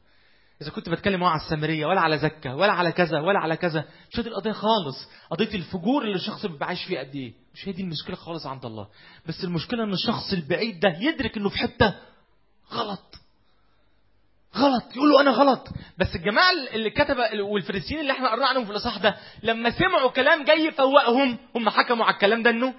[0.62, 4.18] إذا كنت بتكلم على السامرية ولا على زكا ولا على كذا ولا على كذا مش
[4.20, 5.08] هذه القضية خالص.
[5.30, 8.64] قضية الفجور اللي الشخص بيبقى عايش فيه قد إيه؟ مش هي دي المشكلة خالص عند
[8.66, 8.88] الله.
[9.26, 11.94] بس المشكلة إن الشخص البعيد ده يدرك إنه في حتة
[12.72, 13.14] غلط.
[14.56, 15.68] غلط يقولوا أنا غلط.
[15.98, 20.44] بس الجماعة اللي كتب والفريسيين اللي إحنا قرأنا عنهم في الإصحاح ده لما سمعوا كلام
[20.44, 22.74] جاي يفوقهم هم حكموا على الكلام ده إنه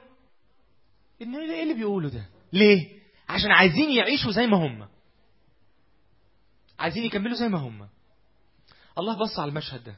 [1.22, 2.98] إنه إيه اللي بيقولوا ده؟ ليه؟
[3.30, 4.88] عشان عايزين يعيشوا زي ما هم.
[6.80, 7.88] عايزين يكملوا زي ما هم.
[8.98, 9.96] الله بص على المشهد ده.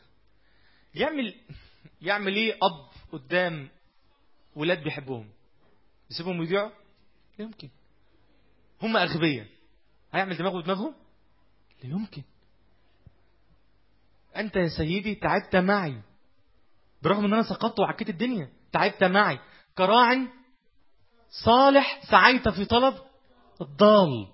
[0.96, 1.36] يعمل
[2.02, 3.70] يعمل إيه أب قدام
[4.56, 5.30] ولاد بيحبهم؟
[6.12, 6.72] يسيبهم يضيعوا
[7.40, 7.70] يمكن.
[8.82, 9.46] هم أغبياء.
[10.14, 10.96] هيعمل دماغه بدماغهم
[11.84, 12.24] لا يمكن.
[14.36, 16.02] أنت يا سيدي تعبت معي.
[17.02, 19.40] برغم إن أنا سقطت وعكيت الدنيا تعبت معي.
[19.78, 20.28] كراع
[21.46, 22.96] صالح سعيت في طلب
[23.62, 24.28] الضال.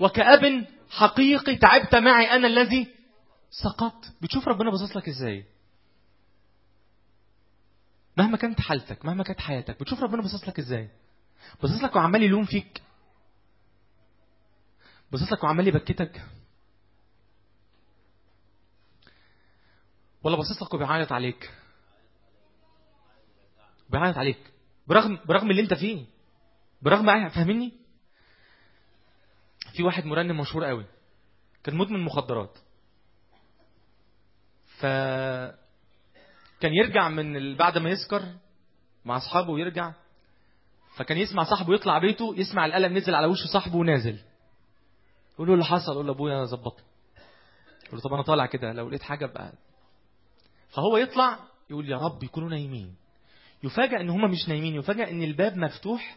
[0.00, 2.94] وكأب حقيقي تعبت معي أنا الذي
[3.50, 4.12] سقطت.
[4.22, 5.44] بتشوف ربنا باصص لك إزاي؟
[8.16, 10.90] مهما كانت حالتك مهما كانت حياتك بتشوف ربنا باصص لك إزاي؟
[11.62, 12.82] باصص لك وعمال يلوم فيك.
[15.12, 16.22] باصص لك وعمال يبكتك.
[20.22, 21.50] ولا باصص لك وبيعيط عليك.
[23.90, 24.52] بيعيط عليك.
[24.86, 26.04] برغم برغم اللي انت فيه.
[26.82, 27.72] برغم فاهميني
[29.76, 30.86] في واحد مرنم مشهور قوي.
[31.64, 32.58] كان مدمن مخدرات.
[34.78, 34.86] ف
[36.60, 38.22] كان يرجع من بعد ما يسكر
[39.04, 39.92] مع أصحابه ويرجع.
[40.96, 44.18] فكان يسمع صاحبه يطلع بيته يسمع القلم نزل على وش صاحبه ونازل.
[45.34, 46.84] يقول له اللي حصل؟ يقول له أبويا ظبطني.
[47.86, 49.52] يقول له طب أنا طالع كده لو لقيت حاجة ابقى
[50.70, 51.38] فهو يطلع
[51.70, 52.94] يقول يا رب يكونوا نايمين.
[53.62, 56.16] يفاجئ إن هم مش نايمين يفاجئ إن الباب مفتوح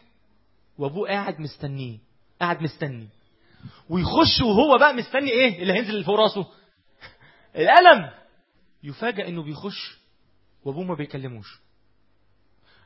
[0.78, 1.98] وأبوه قاعد مستنيه
[2.40, 3.08] قاعد مستني.
[3.88, 6.46] ويخش وهو بقى مستني إيه؟ اللي هينزل اللي فوق راسه.
[7.56, 8.10] القلم
[8.82, 9.98] يفاجئ إنه بيخش
[10.64, 11.60] وأبوه ما بيكلموش.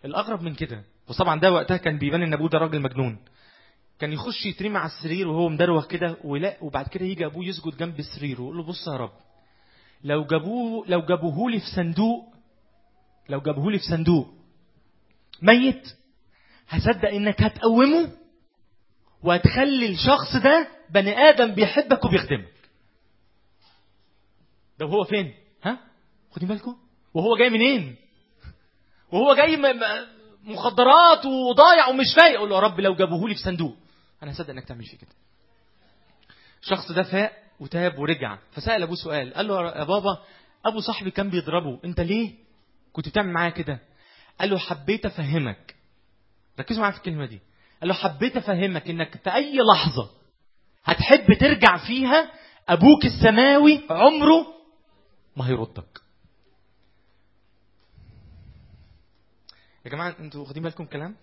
[0.05, 3.19] الاغرب من كده وطبعا ده وقتها كان بيبان إن أبوه ده راجل مجنون.
[3.99, 7.99] كان يخش يترمي على السرير وهو مدروخ كده ولا وبعد كده يجي أبوه يسجد جنب
[7.99, 9.13] السرير ويقول له بص يا رب
[10.05, 12.35] لو جابوه لو جابوه لي في صندوق
[13.29, 14.35] لو جابوه لي في صندوق
[15.43, 15.97] ميت
[16.69, 18.13] هصدق إنك هتقومه؟
[19.23, 22.53] وهتخلي الشخص ده بني آدم بيحبك وبيخدمك.
[24.79, 25.35] ده وهو فين؟
[25.65, 25.79] ها؟
[26.31, 26.77] خدين بالكم.
[27.15, 27.97] وهو جاي منين؟
[29.13, 29.57] وهو جاي
[30.45, 32.35] مخدرات وضايع ومش فايق.
[32.35, 33.77] يقول له يا رب لو جابوه لي في صندوق.
[34.23, 35.11] أنا هصدق إنك تعمل فيه كده.
[36.63, 37.33] الشخص ده فاق.
[37.61, 38.39] وتاب ورجع.
[38.53, 39.35] فسأل ابوه سؤال.
[39.35, 40.23] قال له يا بابا
[40.65, 41.81] أبو صاحبي كان بيضربه.
[41.85, 42.35] أنت ليه
[42.93, 43.81] كنت بتعمل معاه كده؟
[44.41, 45.75] قال له حبيت أفهمك.
[46.61, 47.41] ركزوا معايا في الكلمة دي.
[47.81, 50.11] قال له حبيت أفهمك إنك في أي لحظة
[50.85, 52.33] هتحب ترجع فيها
[52.69, 54.47] أبوك السماوي عمره
[55.37, 56.01] ما هيردك.
[59.85, 61.17] يا جماعة أنتوا واخدين بالكم كلام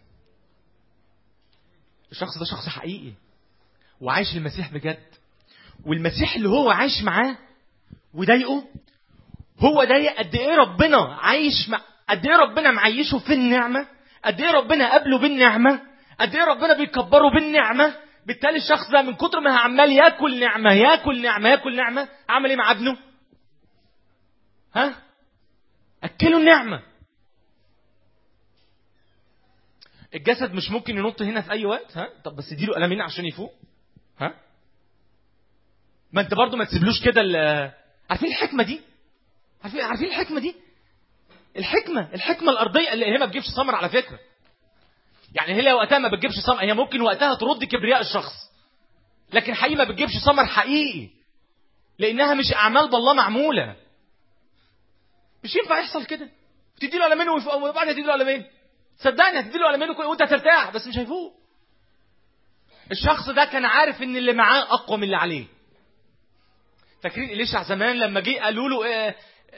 [2.11, 3.13] الشخص ده شخص حقيقي
[4.01, 5.05] وعايش المسيح بجد.
[5.85, 7.37] والمسيح اللي هو عايش معاه
[8.13, 8.63] وضايقه
[9.59, 13.87] هو ضايق قد إيه ربنا عايش مع قد إيه ربنا معيشه في النعمة
[14.25, 15.81] قد إيه ربنا قابله بالنعمة
[16.19, 17.95] قد إيه ربنا بيكبره بالنعمة.
[18.25, 22.55] بالتالي الشخص ده من كتر ما عمال ياكل نعمة ياكل نعمة ياكل نعمة عمل إيه
[22.55, 22.97] مع ابنه؟
[24.75, 24.95] ها؟
[26.03, 26.81] أكله النعمة.
[30.15, 33.53] الجسد مش ممكن ينط هنا في أي وقت ها؟ طب بس اديله قلمين عشان يفوق.
[36.13, 37.21] ما انت برضو ما تسيبلوش كده
[38.09, 38.81] عارفين الحكمة دي؟
[39.63, 40.55] عارفين عارفين الحكمة دي؟
[41.57, 44.19] الحكمه الحكمة الأرضية اللي هي ما بتجيبش ثمر على فكرة.
[45.35, 48.33] يعني هي وقتها ما بتجيبش ثمر هي ممكن وقتها ترد كبرياء الشخص.
[49.33, 51.09] لكن حقيقي ما بتجيبش ثمر حقيقي.
[51.99, 53.75] لأنها مش أعمال بالله معمولة.
[55.43, 56.29] مش ينفع يحصل كده.
[56.81, 58.45] تدي له قلمين وبعدين تدي له قلمين
[58.97, 61.33] صدقني هتدي له قلمين وانت هترتاح بس مش هيفوق.
[62.91, 65.45] الشخص ده كان عارف إن اللي معاه أقوى من اللي عليه.
[67.09, 69.15] فاكرين إليشع زمان لما جه قالوا له آه،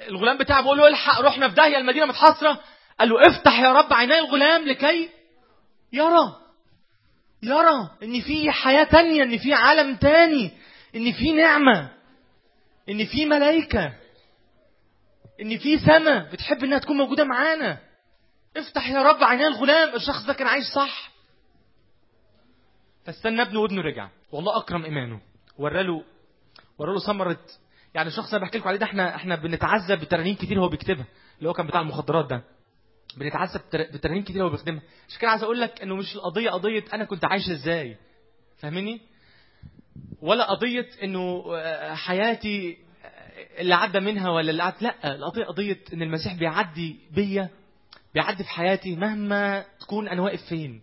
[0.08, 2.60] الغلام بتاعه بيقول له الحق رحنا في داهية المدينة متحاصرة.
[3.00, 5.10] قال له افتح يا رب عيني الغلام لكي
[5.94, 6.36] يرى.
[7.44, 10.52] يرى إن في حياة تانية إن في عالم تاني
[10.96, 11.92] إن في نعمة
[12.90, 13.94] إن في ملائكة
[15.42, 17.78] إن في سماء بتحب إنها تكون موجودة معانا.
[18.58, 21.12] افتح يا رب عيني الغلام الشخص ده كان عايش صح.
[23.06, 24.10] فاستنى ابنه وابنه رجع.
[24.32, 25.22] والله أكرم إيمانه.
[25.58, 26.04] وراله
[26.78, 27.38] وراله ثمره
[27.94, 31.06] يعني الشخص اللي بحكي لكم عليه ده إحنا إحنا بنتعذب بترانيم كتير هو بيكتبها
[31.38, 32.44] اللي هو كان بتاع المخدرات ده.
[33.18, 36.84] بنتعذب بتر- بترانيم كتير هو بيخدمها عشان كده عايز أقول لك إنه مش القضية قضية
[36.94, 37.98] أنا كنت عايش إزاي.
[38.58, 39.02] فاهمني؟
[40.22, 45.80] ولا قضية إنه آه، حياتي آه، اللي عدى منها ولا اللي عدى لا القضية قضية
[45.94, 47.50] إن المسيح بيعدي بيا
[48.14, 50.82] بيعدي في حياتي مهما تكون أنا واقف فين.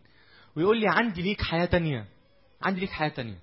[0.57, 2.07] ويقول لي عندي ليك حياة تانية.
[2.63, 3.39] عندي ليك حياة تانية.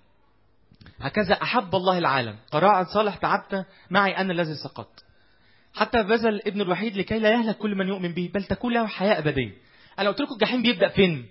[1.02, 2.38] هكذا أحب الله العالم.
[2.52, 5.06] قراءة صالح تعبت معي أنا الذي سقطت.
[5.74, 9.20] حتى بذل ابن الوحيد لكي لا يهلك كل من يؤمن به بل تكون له حياة
[9.20, 9.58] أبدية.
[10.00, 11.30] أنا قلت لكم الجحيم بيبدأ فين؟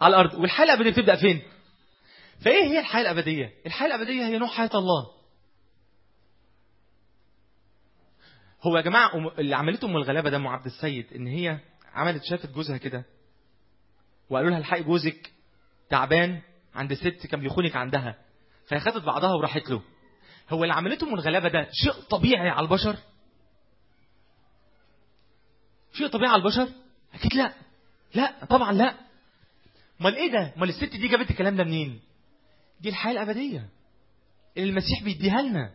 [0.00, 0.34] على الأرض.
[0.34, 1.42] والحياة الأبدية بتبدأ فين؟
[2.44, 5.06] فإيه هي الحياة الأبدية؟ الحياة الأبدية هي نوع حياة الله.
[8.62, 11.58] هو يا جماعة اللي عملته أم الغلابة ده أم عبد السيد إن هي
[11.94, 13.04] عملت شافت جوزها كده
[14.30, 15.32] وقالوا لها الحقي جوزك
[15.90, 16.40] تعبان
[16.78, 18.14] عند ست كان بيخونك عندها.
[18.66, 19.82] فهي خدت بعضها وراحت له.
[20.50, 22.96] هو اللي عملته من الغلابة ده شيء طبيعي على البشر؟
[25.92, 26.68] شيء طبيعي على البشر؟
[27.14, 27.52] أكيد لا.
[28.14, 28.94] لا طبعا لا.
[30.00, 32.00] أمال إيه ده؟ أمال الست دي جابت الكلام ده منين؟
[32.80, 33.68] دي الحياة الأبدية.
[34.56, 35.72] اللي المسيح بيديها لنا.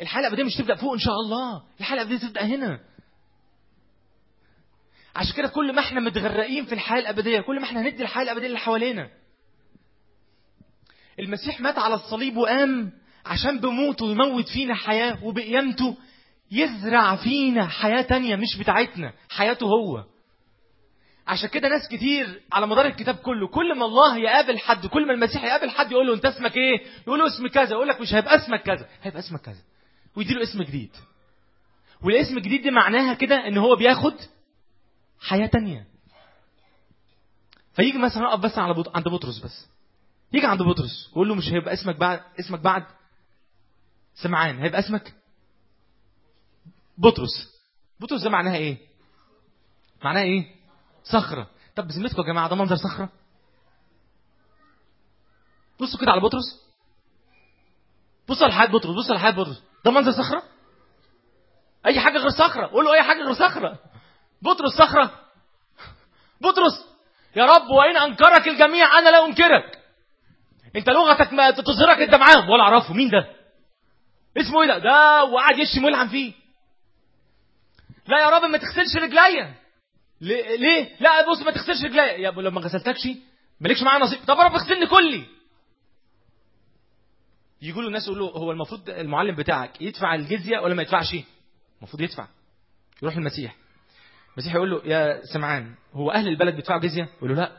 [0.00, 1.62] الحياة الأبدية مش تبدأ فوق إن شاء الله.
[1.80, 2.80] الحياة الأبدية تبدأ هنا.
[5.16, 8.46] عشان كده كل ما إحنا متغرقين في الحياة الأبدية كل ما إحنا هندي الحياة الأبدية
[8.46, 9.10] اللي حوالينا
[11.18, 12.92] المسيح مات على الصليب وقام
[13.26, 15.96] عشان بموته يموت فينا حياة وبقيامته
[16.50, 20.04] يزرع فينا حياة تانية مش بتاعتنا حياته هو.
[21.26, 25.12] عشان كده ناس كتير على مدار الكتاب كله كل ما الله يقابل حد كل ما
[25.12, 28.14] المسيح يقابل حد يقول له انت اسمك إيه؟ يقول له اسم كذا يقول لك مش
[28.14, 29.60] هيبقى اسمك كذا هيبقى اسمك كذا
[30.16, 30.90] ويديله اسم جديد.
[32.04, 34.14] والاسم الجديد دي معناها كده ان هو بياخد
[35.20, 35.86] حياة تانية.
[37.74, 38.84] فيجي مثلا اقف بس على.
[38.94, 39.66] عند بطرس بس.
[40.32, 42.84] يجي عند بطرس ويقول له مش هيبقى اسمك بعد اسمك بعد
[44.14, 45.14] سمعان هيبقى اسمك
[46.98, 47.52] بطرس.
[48.00, 48.78] بطرس ده معناها إيه؟
[50.04, 50.54] معناها إيه؟
[51.04, 51.46] صخرة.
[51.76, 53.08] طب بذمتكم يا جماعة ده منظر صخرة؟
[55.80, 56.62] بصوا كده على بطرس.
[58.28, 59.62] بصوا على حياة بطرس بصوا على حياة بطرس.
[59.84, 60.42] ده منظر صخرة؟
[61.86, 63.78] أي حاجة غير صخرة؟ قول له أي حاجة غير صخرة.
[64.42, 65.10] بطرس صخرة.
[66.40, 66.86] بطرس
[67.36, 69.81] يا رب وإن أنكرك الجميع أنا لا أنكرك.
[70.76, 72.94] انت لغتك ما تظهرك انت معاهم ولا اعرفه.
[72.94, 73.26] مين ده؟
[74.36, 76.32] اسمه إيه ده؟ ده وقعد يشتم ويلعن فيه.
[78.06, 79.54] لا يا رب ما تغسلش رجليا.
[80.20, 82.12] ليه؟ لا بص ما تغسلش رجليا.
[82.12, 83.08] يا لو ما غسلتكش
[83.60, 84.18] مالكش معايا نصيب.
[84.26, 85.24] طب يا رب اغسلني كلي.
[87.82, 91.16] له الناس يقولوا هو المفروض المعلم بتاعك يدفع الجزية ولا ما يدفعش؟
[91.78, 92.28] المفروض يدفع.
[93.02, 93.56] يروح المسيح.
[94.32, 97.52] المسيح يقول له يا سمعان هو أهل البلد بيدفعوا جزية؟ يقول له لا.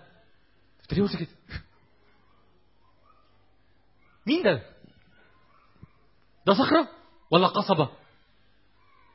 [0.81, 1.27] انت ليه قلت كده
[4.27, 4.61] مين ده؟
[6.45, 6.89] ده صخرة
[7.31, 7.89] ولا قصبة؟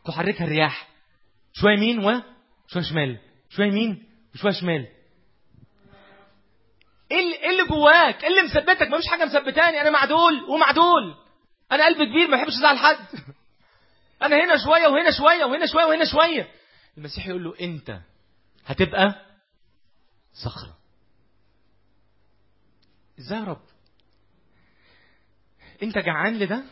[0.04, 0.88] تحركها الرياح.
[1.52, 3.20] شوية يمين وشويه شمال.
[3.50, 4.88] شوية يمين وشوية شمال.
[7.10, 9.80] إيه اللي, إيه جواك؟ إيه اللي مثبتك؟ مفيش حاجة مثبتاني.
[9.80, 11.16] أنا مع دول ومع دول
[11.72, 12.96] أنا قلبي كبير ما بحبش أزعل حد.
[14.22, 16.52] أنا هنا شوية وهنا شوية وهنا شوية وهنا شوية.
[16.98, 18.00] المسيح يقول له أنت
[18.66, 19.26] هتبقى
[20.44, 20.78] صخرة.
[23.18, 23.62] إزاي يا رب؟
[25.82, 26.62] انت جعان لده؟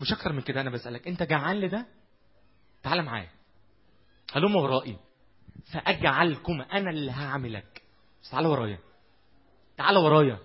[0.00, 1.08] مش أكتر من كده أنا بسألك.
[1.08, 1.86] انت جعان لده؟
[2.82, 3.28] تعال معايا.
[4.32, 4.96] هلم ورائي.
[5.72, 7.82] فأجعلكم أنا اللي هعملك.
[8.22, 8.78] بس تعال ورايا.
[9.76, 10.38] تعال ورايا.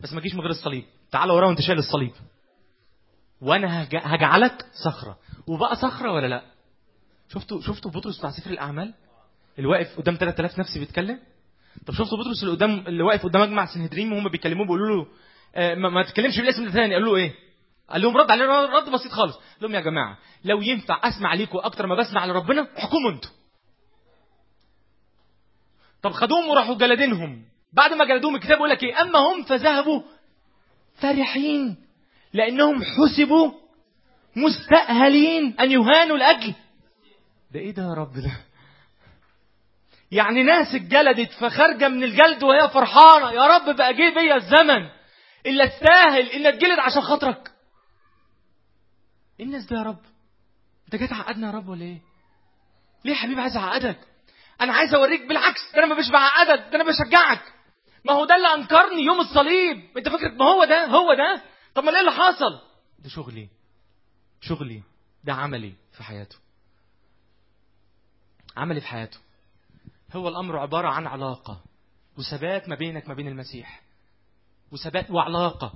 [0.00, 0.84] بس ما تجيش من غير الصليب.
[1.10, 2.12] تعال ورايا وانت شايل الصليب.
[3.40, 5.18] وأنا هج- هجعلك صخرة.
[5.46, 6.44] وبقى صخرة ولا لأ؟
[7.28, 8.94] شفتوا شفتوا بطرس بتاع سفر الأعمال؟
[9.58, 11.20] اللي واقف قدام 3000 نفس بيتكلم؟
[11.86, 15.06] طب شفتوا بطرس اللي قدام اللي واقف قدام مجمع سنهدرين وهم بيكلموه بيقولوا له
[15.56, 16.94] ما, ما تتكلمش بالاسم ده تاني.
[16.94, 17.34] قالوا له إيه؟
[17.90, 19.36] قال لهم رد عليه رد بسيط خالص.
[19.36, 23.30] قال لهم يا جماعة لو ينفع أسمع ليكم أكتر ما بسمع لربنا احكموا أنتوا
[26.02, 27.44] طب خدوهم وراحوا جلدينهم.
[27.72, 30.02] بعد ما جلدوهم الكتاب يقول لك إيه؟ أما هم فذهبوا
[31.00, 31.76] فرحين
[32.32, 33.52] لأنهم حسبوا
[34.36, 36.54] مستأهلين أن يهانوا لاجل
[37.50, 38.32] ده إيه ده يا رب ده؟
[40.10, 43.32] يعني ناس اتجلدت فخارجة من الجلد وهي فرحانة.
[43.32, 44.88] يا رب بقى جه بيا الزمن.
[45.46, 47.52] إلا استاهل ان اتجلد عشان خاطرك.
[49.40, 50.00] إيه الناس ده يا رب؟
[50.84, 52.00] أنت جاي تعقدنا يا رب ولا إيه؟
[53.04, 53.98] ليه يا حبيبي عايز أعقدك؟
[54.60, 57.52] أنا عايز أوريك بالعكس ده أنا مش بعقدك ده أنا بشجعك.
[58.04, 59.96] ما هو ده اللي أنكرني يوم الصليب.
[59.98, 61.42] أنت فاكر ما هو ده؟ هو ده؟
[61.74, 62.60] طب ما إيه اللي حصل؟
[62.98, 63.48] ده شغلي
[64.40, 64.82] شغلي
[65.24, 66.36] ده عملي في حياته.
[68.56, 69.18] عملي في حياته.
[70.12, 71.60] هو الأمر عبارة عن علاقة
[72.18, 73.82] وثبات ما بينك ما بين المسيح.
[74.72, 75.72] وثبات وعلاقة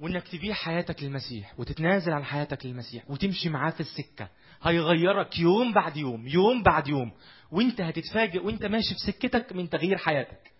[0.00, 4.28] وإنك تبيع حياتك للمسيح وتتنازل عن حياتك للمسيح وتمشي معاه في السكة.
[4.62, 7.12] هيغيرك يوم بعد يوم يوم بعد يوم.
[7.50, 10.52] وإنت هتتفاجئ وإنت ماشي في سكتك من تغيير حياتك.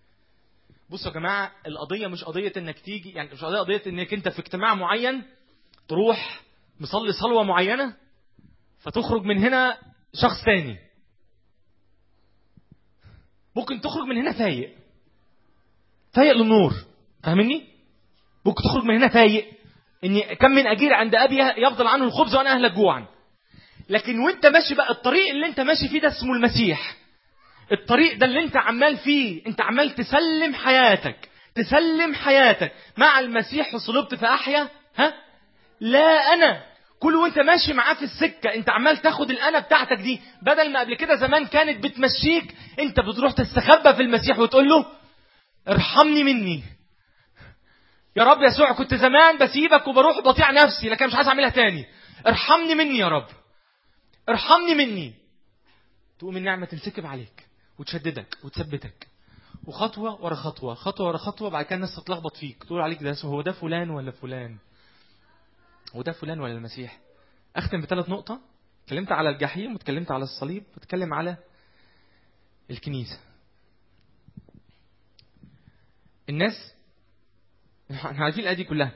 [0.90, 4.38] بصوا يا جماعة القضية مش قضية إنك تيجي يعني مش قضية قضية إنك أنت في
[4.38, 5.22] اجتماع معين
[5.88, 6.42] تروح
[6.80, 7.96] مصلي صلوة معينة
[8.78, 9.78] فتخرج من هنا
[10.14, 10.78] شخص تاني.
[13.56, 14.76] ممكن تخرج من هنا فايق.
[16.12, 16.89] فايق للنور.
[17.24, 17.62] فاهمني؟
[18.46, 19.46] ممكن تخرج من هنا فايق.
[20.04, 23.06] إن كم من أجير عند أبي يفضل عنه الخبز وأنا أهلك جوعا.
[23.90, 26.94] لكن وإنت ماشي بقى الطريق اللي إنت ماشي فيه ده اسمه المسيح.
[27.72, 32.72] الطريق ده اللي إنت عمال فيه إنت عمال تسلم حياتك تسلم حياتك.
[32.96, 35.14] مع المسيح وصلبت فأحيا ها؟
[35.80, 36.62] لا أنا.
[37.00, 40.20] كل وإنت ماشي معاه في السكة إنت عمال تاخد الانا بتاعتك دي.
[40.42, 44.86] بدل ما قبل كده زمان كانت بتمشيك إنت بتروح تستخبى في المسيح وتقول له
[45.68, 46.62] ارحمني مني.
[48.16, 51.86] يا رب يسوع كنت زمان بسيبك وبروح بطيع نفسي لكن مش عايز أعملها تاني.
[52.26, 53.26] ارحمني مني يا رب.
[54.28, 55.14] ارحمني مني.
[56.18, 57.46] تقوم النعمة تنسكب عليك
[57.78, 59.08] وتشددك وتثبتك.
[59.66, 62.64] وخطوة ورا خطوة خطوة ورا خطوة بعد كده الناس تتلخبط فيك.
[62.64, 64.58] تقول عليك ده هو ده فلان ولا فلان؟
[65.94, 67.00] وده فلان ولا المسيح؟
[67.56, 68.40] أختم بثلاث نقطة.
[68.84, 71.36] اتكلمت على الجحيم واتكلمت على الصليب واتكلم على
[72.70, 73.18] الكنيسة.
[76.28, 76.74] الناس
[77.90, 78.92] إحنا عارفين الآية دي كلها.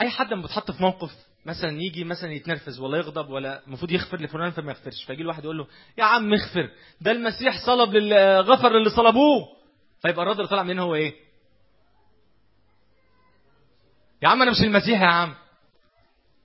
[0.00, 1.10] أي حد لما بيتحط في موقف
[1.46, 5.04] مثلا يجي مثلا يتنرفز ولا يغضب ولا المفروض يغفر لفلان فما يغفرش.
[5.04, 5.66] فيجي الواحد يقول له
[5.98, 6.70] يا عم اغفر
[7.00, 7.96] ده المسيح صلب
[8.46, 9.48] غفر للي صلبوه.
[10.02, 11.14] فيبقى الرد اللي طالع منه هو إيه؟
[14.22, 15.34] يا عم أنا مش المسيح يا عم.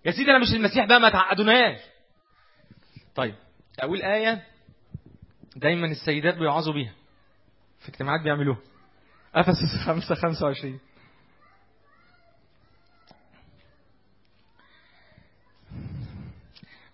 [0.05, 1.79] يا سيدي أنا مش المسيح بقى ما تعقدوناش.
[3.15, 3.35] طيب
[3.83, 4.43] أول آية
[5.55, 6.93] دايما السيدات بيوعظوا بيها.
[7.79, 8.59] في اجتماعات بيعملوها.
[9.35, 10.79] أفسس 5 25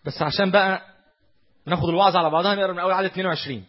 [0.06, 0.82] بس عشان بقى
[1.66, 3.64] ناخد الوعظ على بعضها نقرأ من أول عدد 22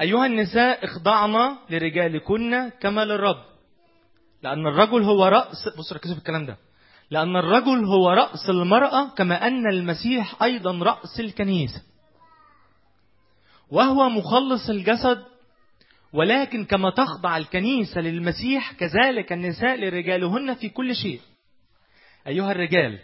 [0.00, 3.44] أيها النساء اخضعن لرجالكن كما للرب.
[4.42, 6.56] لأن الرجل هو رأس بصوا ركزوا في الكلام ده.
[7.10, 11.82] لأن الرجل هو رأس المرأة كما أن المسيح أيضا رأس الكنيسة.
[13.70, 15.24] وهو مخلص الجسد
[16.12, 21.20] ولكن كما تخضع الكنيسة للمسيح كذلك النساء لرجالهن في كل شيء.
[22.26, 22.98] أيها الرجال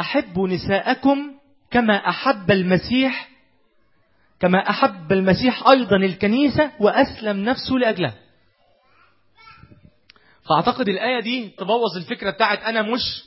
[0.00, 1.34] أحبوا نساءكم
[1.70, 3.28] كما أحب المسيح
[4.40, 8.14] كما أحب المسيح أيضا الكنيسة وأسلم نفسه لأجلها.
[10.48, 13.24] فأعتقد الآية دي تبوظ الفكرة بتاعت أنا مش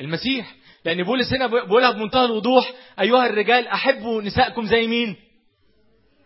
[0.00, 0.54] المسيح
[0.84, 5.16] لأن بولس هنا بيقولها بمنتهى الوضوح أيها الرجال أحبوا نسائكم زي مين؟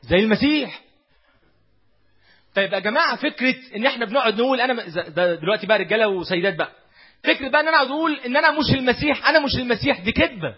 [0.02, 0.80] زي المسيح.
[2.54, 6.72] طيب يا جماعة فكرة إن إحنا بنقعد نقول أنا ده دلوقتي بقى رجالة وسيدات بقى.
[7.24, 10.56] فكرة بقى إن أنا أقول إن أنا مش المسيح أنا مش المسيح دي كذبة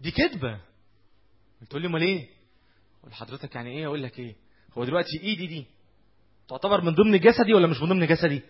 [0.00, 0.60] دي كذبة
[1.70, 2.28] تقول لي امال إيه؟
[3.00, 4.34] أقول لحضرتك يعني إيه؟ أقول لك إيه؟
[4.78, 5.66] هو دلوقتي ايدي دي
[6.48, 8.42] تعتبر من ضمن جسدي ولا مش من ضمن جسدي؟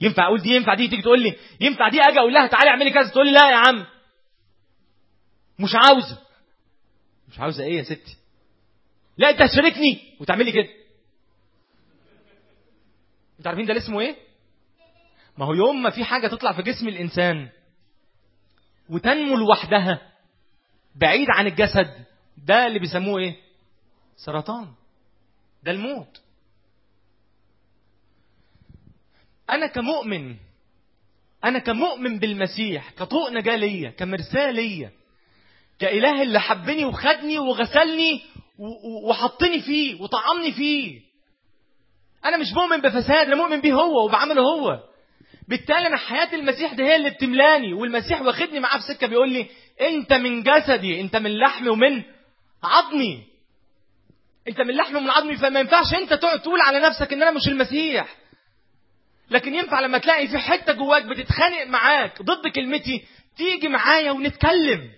[0.00, 2.90] ينفع أقول دي؟ ينفع دي؟ تيجي تقول لي ينفع دي؟ أجي أقول لها تعالي اعملي
[2.90, 3.86] كذا تقول لي لا يا عم.
[5.58, 6.18] مش عاوزه
[7.28, 8.16] مش عاوزه إيه يا ستي؟
[9.18, 10.68] لا انت هتشاركني وتعملي كده.
[13.40, 14.16] انت عارفين ده اسمه إيه؟
[15.38, 17.48] ما هو يوم ما في حاجة تطلع في جسم الإنسان
[18.90, 20.12] وتنمو لوحدها
[20.94, 22.04] بعيد عن الجسد
[22.46, 23.36] ده اللي بيسموه إيه؟
[24.16, 24.68] سرطان.
[25.62, 26.20] ده الموت.
[29.50, 30.36] أنا كمؤمن
[31.44, 34.90] أنا كمؤمن بالمسيح كطوق نجاة ليا كمرساه ليا
[35.78, 38.22] كإله اللي حبني وخدني وغسلني
[39.08, 41.00] وحطني فيه وطعمني فيه
[42.24, 44.78] أنا مش مؤمن بفساد أنا مؤمن بيه هو وبعمله هو.
[45.48, 49.46] بالتالي أنا حياة المسيح دي هي اللي بتملاني والمسيح واخدني معاه في سكة بيقول لي
[49.80, 52.02] أنت من جسدي أنت من لحمي ومن
[52.64, 53.26] عظمي.
[54.48, 57.48] أنت من لحمي ومن عظمي فما ينفعش أنت تقعد تقول على نفسك إن أنا مش
[57.48, 58.16] المسيح.
[59.30, 63.04] لكن ينفع لما تلاقي في حتة جواك بتتخانق معاك ضد كلمتي
[63.36, 64.90] تيجي معايا ونتكلم.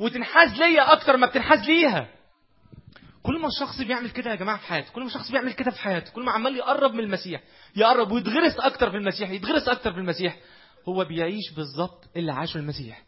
[0.00, 2.08] وتنحاز ليا أكتر ما بتنحاز ليها.
[3.22, 5.78] كل ما الشخص بيعمل كده يا جماعة في حياته كل ما الشخص بيعمل كده في
[5.78, 7.42] حياته كل ما عمال يقرب من المسيح
[7.76, 10.36] يقرب ويتغرس أكتر في المسيح يتغرس أكتر في المسيح
[10.88, 13.02] هو بيعيش بالظبط اللي عاشه المسيح.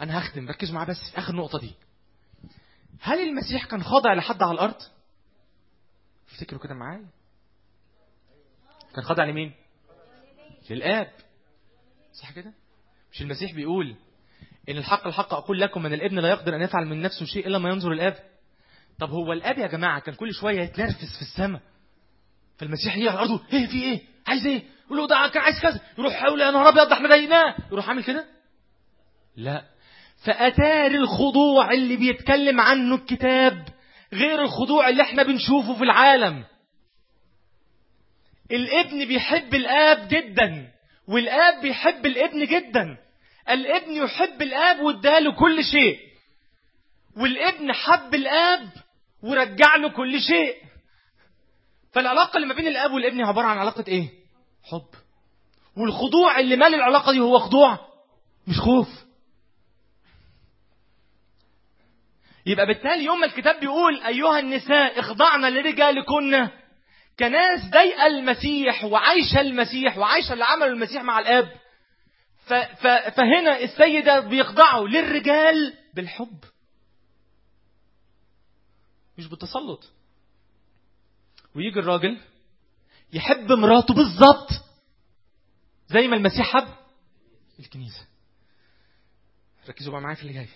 [0.00, 1.72] أنا هختم ركزوا معايا بس في آخر نقطة دي.
[3.00, 4.74] هل المسيح كان خاضع لحد على الأرض؟
[6.32, 7.06] افتكروا كده معايا.
[8.94, 9.52] كان خاضع لمين؟
[10.70, 11.10] للآب.
[12.12, 12.52] صح كده؟
[13.12, 13.96] مش المسيح بيقول
[14.68, 17.58] إن الحق الحق أقول لكم ان الابن لا يقدر أن يفعل من نفسه شيء إلا
[17.58, 18.33] ما ينظر الآب.
[19.00, 21.60] طب هو الاب يا جماعة كان كل شوية يتنرفز في السماء
[22.58, 25.80] فالمسيح يجي على الأرض إيه في إيه؟ عايز إيه؟ يقول له ده كان عايز كذا.
[25.98, 28.26] يروح حول يا نهار أبيض ده إحنا ضايقناه يروح عامل كده.
[29.36, 29.64] لا.
[30.24, 33.68] فاتار الخضوع اللي بيتكلم عنه الكتاب
[34.12, 36.44] غير الخضوع اللي إحنا بنشوفه في العالم.
[38.50, 40.70] الابن بيحب الآب جدا
[41.08, 42.96] والآب بيحب الابن جدا.
[43.50, 45.98] الابن يحب الآب واداله كل شيء.
[47.16, 48.68] والابن حب الآب
[49.24, 50.56] ورجع له كل شيء.
[51.92, 54.08] فالعلاقة اللي ما بين الأب والابن عبارة عن علاقة إيه؟
[54.62, 54.86] حب.
[55.76, 57.78] والخضوع اللي مال العلاقة دي هو خضوع
[58.48, 58.88] مش خوف.
[62.46, 66.48] يبقى بالتالي يوم الكتاب بيقول أيها النساء اخضعن لرجالكن.
[67.18, 71.18] كناس ضايقه المسيح وعايشه المسيح وعايشه اللي عمله المسيح مع
[72.46, 72.54] ف
[73.16, 76.38] فهنا السيدة بيخضعوا للرجال بالحب.
[79.18, 79.90] مش بالتسلط.
[81.54, 82.20] ويجي الراجل
[83.12, 84.48] يحب مراته بالظبط
[85.88, 86.68] زي ما المسيح حب
[87.58, 88.06] الكنيسة.
[89.68, 90.48] ركزوا بقى معايا في اللي جاي.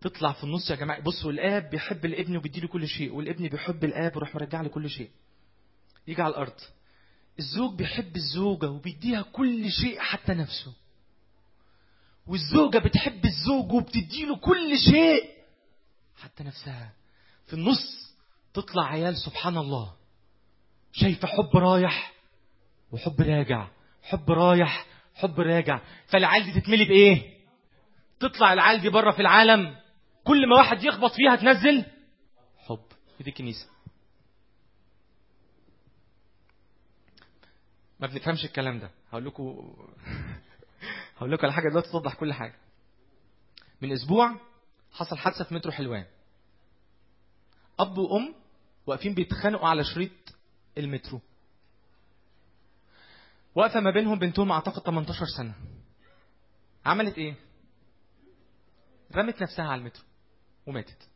[0.00, 1.00] تطلع في النص يا جماعة.
[1.00, 5.10] بصوا الاب بيحب الابن وبيديله كل شيء والابن بيحب الآب ويروح مرجع له كل شيء.
[6.06, 6.60] يجي على الأرض.
[7.38, 10.72] الزوج بيحب الزوجة وبيديها كل شيء حتى نفسه.
[12.26, 15.30] والزوجة بتحب الزوج وبتديله كل شيء
[16.16, 16.92] حتى نفسها.
[17.48, 18.14] في النص
[18.54, 19.94] تطلع عيال سبحان الله
[20.92, 22.12] شايفة حب رايح
[22.92, 23.68] وحب راجع
[24.02, 25.80] حب رايح حب راجع.
[26.06, 27.38] فالعيال دي تتملي بإيه؟
[28.20, 29.76] تطلع العيال دي بره في العالم.
[30.24, 31.84] كل ما واحد يخبط فيها تنزل
[32.58, 32.84] حب.
[33.20, 33.68] دي الكنيسه
[38.00, 38.90] ما بنفهمش الكلام ده.
[39.10, 39.42] هقول لكم
[41.16, 42.56] هقول لكم على حاجة دلوقتي توضح كل حاجة.
[43.82, 44.40] من أسبوع
[44.92, 46.06] حصل حادثة في مترو حلوان.
[47.80, 48.34] أب وأم
[48.86, 50.10] واقفين بيتخانقوا على شريط
[50.78, 51.20] المترو.
[53.54, 55.54] واقفة ما بينهم بنتهم أعتقد 18 سنة.
[56.86, 57.34] عملت إيه؟
[59.16, 60.04] رمت نفسها على المترو
[60.66, 61.08] وماتت.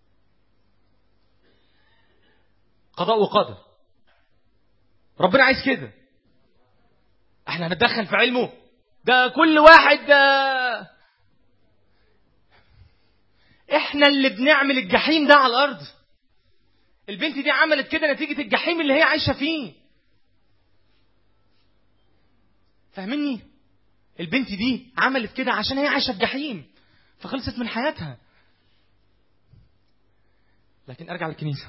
[2.92, 3.56] قضاء وقدر.
[5.20, 5.92] ربنا عايز كده.
[7.48, 8.52] إحنا هنتدخل في علمه.
[9.04, 10.92] ده كل واحد ده.
[13.76, 15.80] إحنا اللي بنعمل الجحيم ده على الأرض.
[17.08, 19.72] البنت دي عملت كده نتيجة الجحيم اللي هي عايشة فيه.
[22.92, 23.40] فاهمني؟
[24.20, 26.64] البنت دي عملت كده عشان هي عايشة في جحيم
[27.18, 28.18] فخلصت من حياتها.
[30.88, 31.68] لكن أرجع للكنيسة.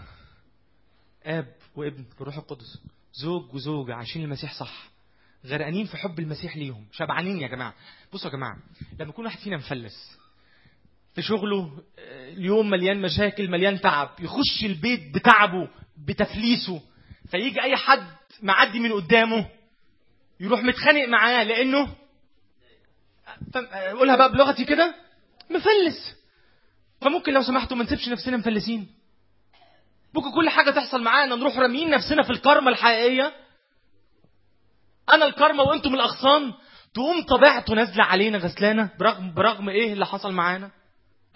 [1.23, 2.79] آب وابن والروح القدس.
[3.13, 4.89] زوج وزوجة عايشين المسيح صح
[5.45, 6.85] غرقانين في حب المسيح ليهم.
[6.91, 7.73] شبعانين يا جماعة.
[8.13, 8.57] بصوا يا جماعة
[8.99, 10.17] لما يكون واحد فينا مفلس
[11.15, 11.83] في شغله
[12.37, 15.69] اليوم مليان مشاكل مليان تعب يخش البيت بتعبه
[16.07, 16.81] بتفليسه
[17.31, 18.07] فيجي أي حد
[18.41, 19.49] معدي من قدامه
[20.39, 21.95] يروح متخانق معاه لأنه
[23.55, 24.95] اقولها بقى بلغتي كده
[25.49, 26.15] مفلس.
[27.01, 28.87] فممكن لو سمحتوا ما نسيبش نفسنا مفلسين.
[30.13, 33.33] ممكن كل حاجة تحصل معانا نروح راميين نفسنا في الكارما الحقيقية.
[35.13, 36.53] أنا الكارما وأنتم الأغصان
[36.93, 40.71] تقوم طبيعته نازلة علينا غسلانة برغم برغم إيه اللي حصل معانا.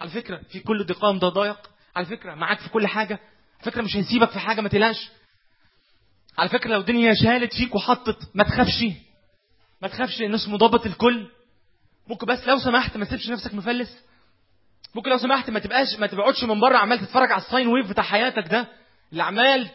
[0.00, 3.14] على فكرة في كل ضيقام ده ضايق على فكرة معاك في كل حاجة
[3.60, 5.10] على فكرة مش هيسيبك في حاجة ما تقلقش.
[6.38, 8.84] على فكرة لو الدنيا شالت فيك وحطت ما تخافش
[9.82, 11.28] ما تخافش لأن اسمه ضابط الكل.
[12.08, 13.98] ممكن بس لو سمحت ما تسيبش نفسك مفلس.
[14.94, 17.90] ممكن لو سمحت ما تبقاش ما تقعدش من بره عمال تتفرج على ال sine wave
[17.90, 18.66] بتاع حياتك ده.
[19.12, 19.68] اللي عمال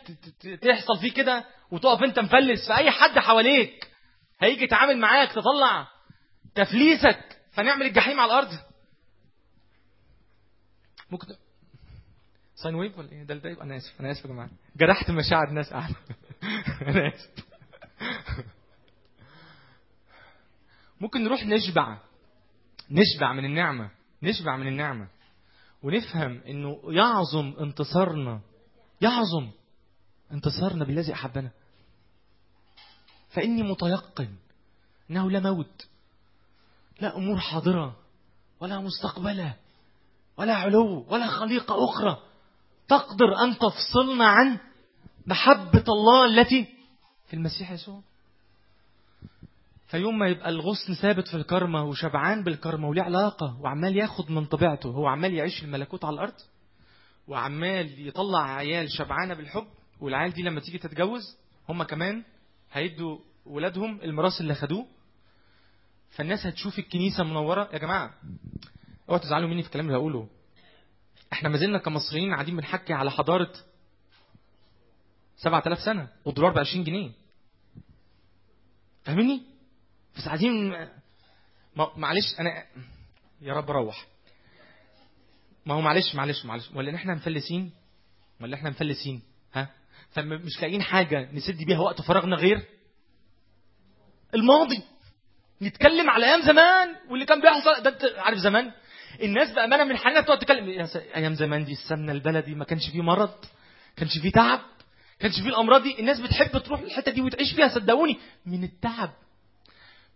[0.62, 3.88] تحصل فيه كده وتقف انت مفلس في أي حد حواليك.
[4.42, 5.88] هيجي يتعامل معاك تطلع
[6.56, 8.58] تفليسك فنعمل الجحيم على الأرض.
[11.14, 11.28] ممكن
[12.56, 14.50] sine wave ولا إيه؟ ده ده أنا آسف أنا آسف يا جماعة.
[14.76, 15.96] جرحت مشاعر الناس قاعدة.
[16.88, 17.46] أنا آسف.
[21.02, 21.98] ممكن نروح نشبع.
[22.92, 23.92] نشبع من النعمة.
[24.24, 25.08] نشبع من النعمة.
[25.84, 28.42] ونفهم إنه يعظم انتصارنا.
[29.02, 29.52] يعظم
[30.32, 31.52] انتصارنا بالذي أحبنا.
[33.30, 34.36] فإني متيقن
[35.10, 35.88] إنه لا موت
[37.02, 38.00] لا أمور حاضرة
[38.60, 39.63] ولا مستقبلة.
[40.38, 42.18] ولا علو ولا خليقة أخرى.
[42.88, 44.60] تقدر أن تفصلنا عن
[45.28, 46.68] محبة الله التي
[47.28, 48.02] في المسيح يسوع؟
[49.88, 54.90] فيوم ما يبقى الغصن ثابت في الكرمة وشبعان بالكرمة وليه علاقة وعمال ياخد من طبيعته
[54.90, 56.34] هو عمال يعيش الملكوت على الأرض
[57.28, 59.68] وعمال يطلع عيال شبعانة بالحب
[60.02, 61.38] والعيال دي لما تيجي تتجوز
[61.70, 62.24] هم كمان
[62.72, 64.86] هيدوا ولادهم الميراث اللي خدوه.
[66.12, 67.70] فالناس هتشوف الكنيسة منورة.
[67.74, 68.14] يا جماعة
[69.10, 70.28] اوعوا تزعلوا مني في الكلام اللي هقوله.
[71.34, 73.54] إحنا ما زلنا كمصريين قاعدين بنحكي على حضارة
[75.38, 77.12] 7000 سنة والدولار ب 20 جنيه.
[79.04, 79.44] فاهمني؟
[80.18, 80.88] بس قاعدين
[81.76, 82.66] معلش أنا
[83.42, 84.08] يا رب روح
[85.66, 86.70] ما هو معلش معلش معلش.
[86.74, 87.72] ولا إحنا مفلسين؟
[88.42, 89.22] ولا إحنا مفلسين؟
[89.54, 89.70] ها؟
[90.12, 92.66] فمش لاقيين حاجة نسد بيها وقت فراغنا غير؟
[94.34, 94.84] الماضي.
[95.62, 97.84] نتكلم على أيام زمان واللي كان بيحصل.
[97.84, 98.72] ده عارف زمان؟
[99.22, 103.46] الناس بامانه من حالنا تقعد تتكلم أيام زمان دي السمنة البلدي ما كانش فيه مرض
[103.96, 104.60] كانش فيه تعب
[105.20, 106.00] كانش فيه الأمراض دي.
[106.00, 109.14] الناس بتحب تروح الحته دي وتعيش فيها صدقوني من التعب.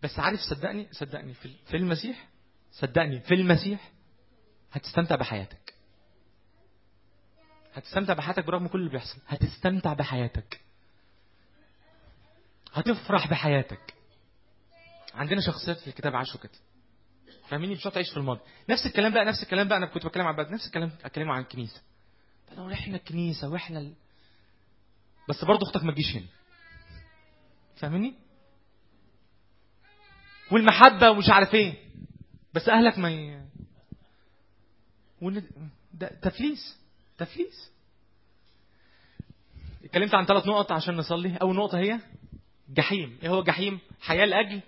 [0.04, 2.28] بس عارف صدقني صدقني في المسيح
[2.72, 3.92] صدقني في المسيح
[4.72, 5.74] هتستمتع بحياتك.
[7.74, 9.18] هتستمتع بحياتك برغم كل اللي بيحصل.
[9.28, 10.60] هتستمتع بحياتك.
[12.74, 13.94] هتفرح بحياتك.
[15.14, 16.52] عندنا شخصيات في الكتاب عاشوا كده.
[17.50, 18.40] فاهميني؟ مش هتعيش في الماضي.
[18.70, 21.82] نفس الكلام بقى نفس الكلام بقى أنا كنت بتكلم عن نفس الكلام اتكلموا عن الكنيسة.
[22.58, 23.94] لو إحنا الكنيسة وإحنا ال...
[25.30, 26.26] بس برضه أختك ما تجيش هنا.
[27.76, 28.14] فاهميني؟
[30.52, 31.74] والمحبة ومش عارف إيه.
[32.54, 33.42] بس أهلك ما ي...
[35.22, 35.44] ون...
[35.94, 36.78] ده تفليس
[37.18, 37.72] تفليس.
[39.84, 41.38] اتكلمت عن ثلاث نقط عشان نصلي.
[41.38, 42.00] أول نقطة هي
[42.70, 43.18] جحيم.
[43.24, 44.62] إيه هو جحيم؟ حياة لأجل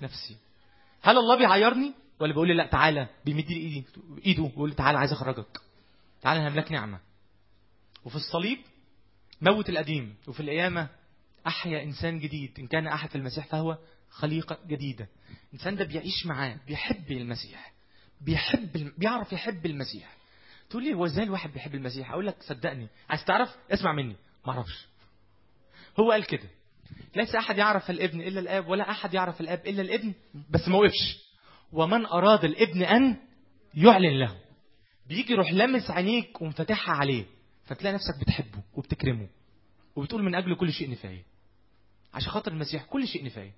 [0.00, 0.36] نفسي.
[1.06, 3.84] هل الله بيعيرني؟ ولا بيقول لي لا تعالى بيمد لي ايدي
[4.26, 5.60] ايده ويقول لي تعالى عايز اخرجك.
[6.22, 7.00] تعالى هملك نعمة.
[8.04, 8.58] وفي الصليب
[9.40, 10.16] موت القديم.
[10.28, 10.88] وفي القيامة
[11.46, 12.50] أحيا إنسان جديد.
[12.58, 13.78] إن كان أحد في المسيح فهو
[14.10, 15.08] خليقة جديدة.
[15.48, 17.72] الإنسان ده بيعيش معاه بيحب المسيح.
[18.20, 20.16] بيحب بيعرف يحب المسيح.
[20.70, 22.88] تقول لي هو إزاي الواحد بيحب المسيح؟ أقول لك صدقني.
[23.10, 24.16] عايز تعرف؟ اسمع مني.
[24.46, 24.86] ما أعرفش.
[26.00, 26.48] هو قال كده.
[27.16, 30.14] ليس أحد يعرف الابن إلا الآب ولا أحد يعرف الآب إلا الابن.
[30.50, 31.18] بس ما وقفش.
[31.72, 33.16] ومن أراد الابن أن
[33.74, 34.36] يعلن له.
[35.08, 37.24] بيجي يروح لمس عينيك ومفتحها عليه
[37.64, 39.28] فتلاقي نفسك بتحبه وبتكرمه
[39.96, 41.22] وبتقول من أجل كل شيء نفاية.
[42.14, 43.52] عشان خاطر المسيح كل شيء نفاية.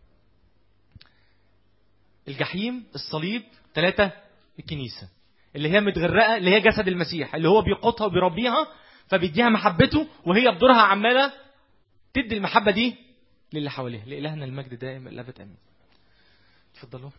[2.28, 3.42] الجحيم الصليب
[3.74, 4.12] ثلاثة
[4.58, 5.08] الكنيسة.
[5.56, 8.66] اللي هي متغرقة اللي هي جسد المسيح اللي هو بيقوتها وبيربيها
[9.06, 11.32] فبيديها محبته وهي بدورها عمالة
[12.14, 12.96] تدي المحبة دي
[13.52, 15.56] للي حواليها لإلهنا المجد دائم الأبد آمين.
[16.74, 17.10] اتفضلوا.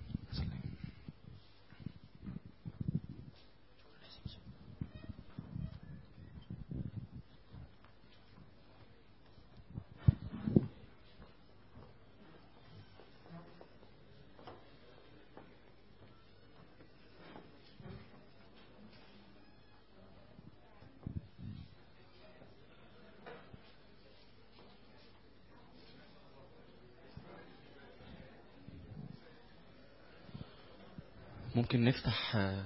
[31.70, 32.66] ممكن نفتح آه،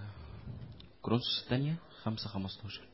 [1.02, 2.93] كورنثوس الثانية خمسة خمستاشر.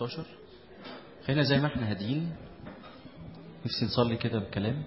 [0.00, 0.24] من عدد 15
[1.26, 2.32] خلينا زي ما إحنا هاديين.
[3.64, 4.82] نفسي نصلي كده بكلام.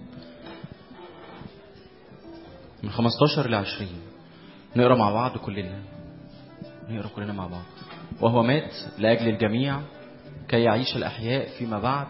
[2.82, 3.88] من 15 ل 20
[4.76, 5.82] نقرأ مع بعض كلنا.
[6.88, 7.64] نقرأ كلنا مع بعض.
[8.20, 9.80] وهو مات لأجل الجميع
[10.48, 12.08] كي يعيش الأحياء فيما بعد.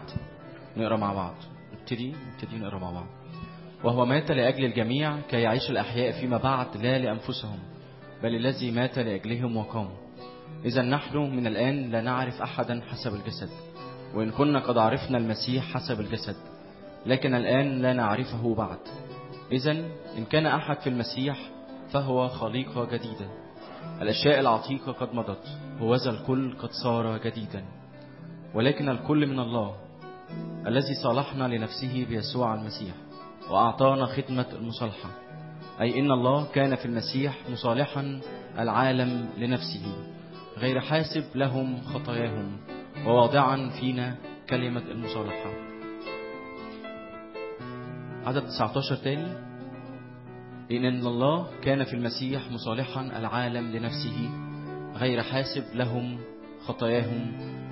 [0.77, 1.35] نقرأ مع بعض.
[1.73, 3.07] نبتدي نبتدي نقرأ مع بعض.
[3.83, 7.59] وهو مات لأجل الجميع كي يعيش الأحياء فيما بعد لا لأنفسهم
[8.23, 9.89] بل الذي مات لأجلهم وقام
[10.65, 13.49] إذا نحن من الآن لا نعرف أحدا حسب الجسد
[14.15, 16.35] وإن كنا قد عرفنا المسيح حسب الجسد
[17.05, 18.79] لكن الآن لا نعرفه بعد.
[19.51, 19.71] إذا
[20.17, 21.49] إن كان أحد في المسيح
[21.91, 23.29] فهو خليقة جديدة.
[24.01, 25.47] الأشياء العتيقة قد مضت
[25.81, 27.65] وذا الكل قد صار جديدا.
[28.53, 29.75] ولكن الكل من الله
[30.67, 32.93] الذي صالحنا لنفسه بيسوع المسيح
[33.49, 35.09] وأعطانا خدمة المصالحة.
[35.81, 38.21] أي إن الله كان في المسيح مصالحا
[38.59, 39.85] العالم لنفسه.
[40.59, 42.57] غير حاسب لهم خطاياهم
[43.05, 44.15] وواضعا فينا
[44.49, 45.51] كلمة المصالحة.
[48.25, 49.49] عدد 19 تاني.
[50.71, 54.29] إن الله كان في المسيح مصالحا العالم لنفسه
[54.95, 56.19] غير حاسب لهم
[56.67, 57.31] خطاياهم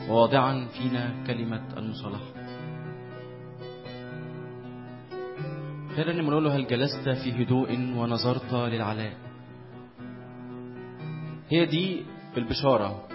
[0.10, 2.34] وواضعا فينا كلمة المصالحة.
[5.96, 9.14] خيرا نقول له هل جلست في هدوء ونظرت للعلاء؟
[11.50, 12.06] هي دي
[12.38, 13.08] البشارة.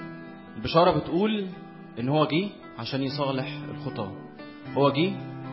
[0.57, 1.47] البشارة بتقول
[1.99, 4.13] إن هو جه عشان يصالح الخطاة.
[4.75, 5.13] هو جه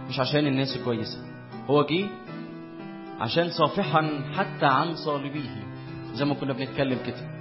[0.10, 1.26] مش عشان الناس الكويسة
[1.70, 2.10] هو جه
[3.20, 5.64] عشان صافحا حتى عن صالبيه
[6.14, 7.40] زي ما كنا بنتكلم كده.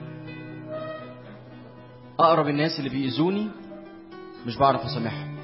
[2.18, 3.48] أقرب الناس اللي بيأذوني
[4.46, 5.38] مش بعرف أسامحهم.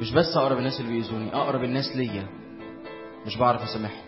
[0.00, 2.26] مش بس أقرب الناس اللي بيأذوني أقرب الناس ليا
[3.26, 4.04] مش بعرف أسامحهم.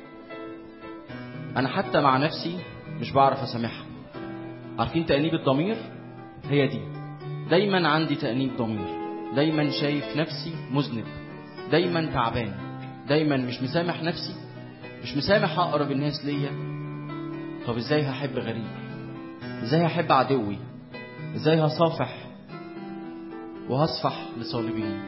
[1.57, 2.59] أنا حتى مع نفسي
[3.01, 3.87] مش بعرف اسامحها
[4.79, 5.77] عارفين تأنيب الضمير؟
[6.45, 6.81] هي دي.
[7.51, 8.89] دايما عندي تأنيب ضمير.
[9.37, 11.05] دايما شايف نفسي مذنب.
[11.71, 12.53] دايما تعبان.
[13.09, 14.35] دايما مش مسامح نفسي.
[15.03, 16.51] مش مسامح أقرب الناس ليا.
[17.67, 18.67] طب إزاي هحب غريب؟
[19.63, 20.59] إزاي هحب عدوي؟
[21.37, 22.25] إزاي هصافح
[23.69, 25.01] وهصفح لصالبين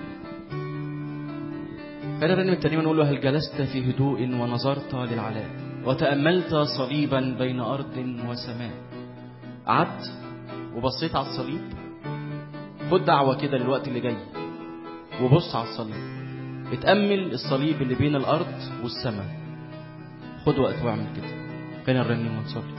[2.21, 5.51] خلينا الرنم التاني نقول هل جلست في هدوء ونظرت للعلاء
[5.85, 7.97] وتأملت صليبا بين أرض
[8.29, 8.71] وسماء؟
[9.67, 10.13] قعدت
[10.75, 11.61] وبصيت على الصليب.
[12.91, 14.17] خد دعوة كده للوقت اللي جاي.
[15.23, 16.17] وبص على الصليب.
[16.73, 19.41] اتأمل الصليب اللي بين الأرض والسماء.
[20.47, 21.37] خد وقت واعمل كده.
[21.87, 22.76] خلينا نرنم ونصلي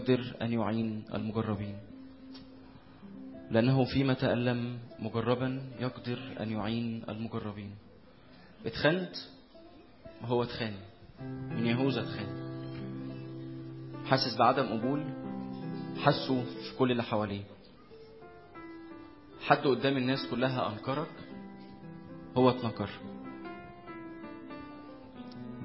[0.00, 1.76] يقدر أن يعين المجربين.
[3.50, 7.70] لأنه فيما تألم مجربا يقدر أن يعين المجربين.
[8.66, 9.16] اتخنت
[10.22, 10.74] هو اتخان
[11.50, 12.50] من يهوذا اتخان
[14.06, 15.04] حاسس بعدم قبول
[15.96, 17.44] حسه في كل اللي حواليه.
[19.40, 21.12] حد قدام الناس كلها أنكرك
[22.36, 22.90] هو اتنكر.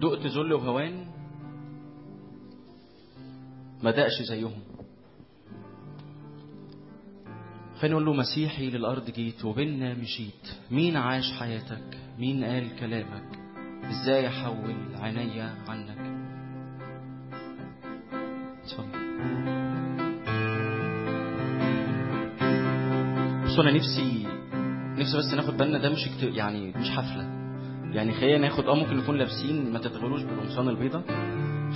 [0.02, 1.15] دقت ذل وهوان
[3.84, 4.62] ما دقش زيهم.
[7.80, 10.48] خلينا نقول له مسيحي للأرض جيت وبيننا مشيت.
[10.72, 13.40] مين عاش حياتك؟ مين قال كلامك؟
[13.86, 15.98] إزاي احول عينيا عنك؟
[18.64, 19.06] اتفضل.
[23.46, 24.28] بصوا أنا نفسي
[24.98, 27.24] نفسي بس ناخد بالنا ده مش اكت- يعني مش حفلة.
[27.94, 31.02] يعني خلينا ناخد آه ممكن نكون لابسين ما تتغلوش بالقمصان البيضاء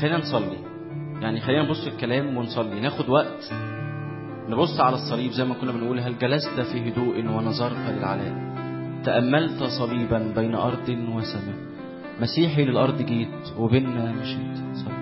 [0.02, 0.79] خلينا نصلي.
[1.22, 2.80] يعني خلينا نبص الكلام ونصلي.
[2.80, 3.54] ناخد وقت
[4.50, 8.50] نبص على الصليب زي ما كنا بنقول هل جلست في هدوء ونظرت للعلاء
[9.06, 11.56] تأملت صليبا بين أرض وسماء.
[12.22, 14.58] مسيحي للأرض جيت وبيننا مشيت.
[14.74, 14.99] صلي.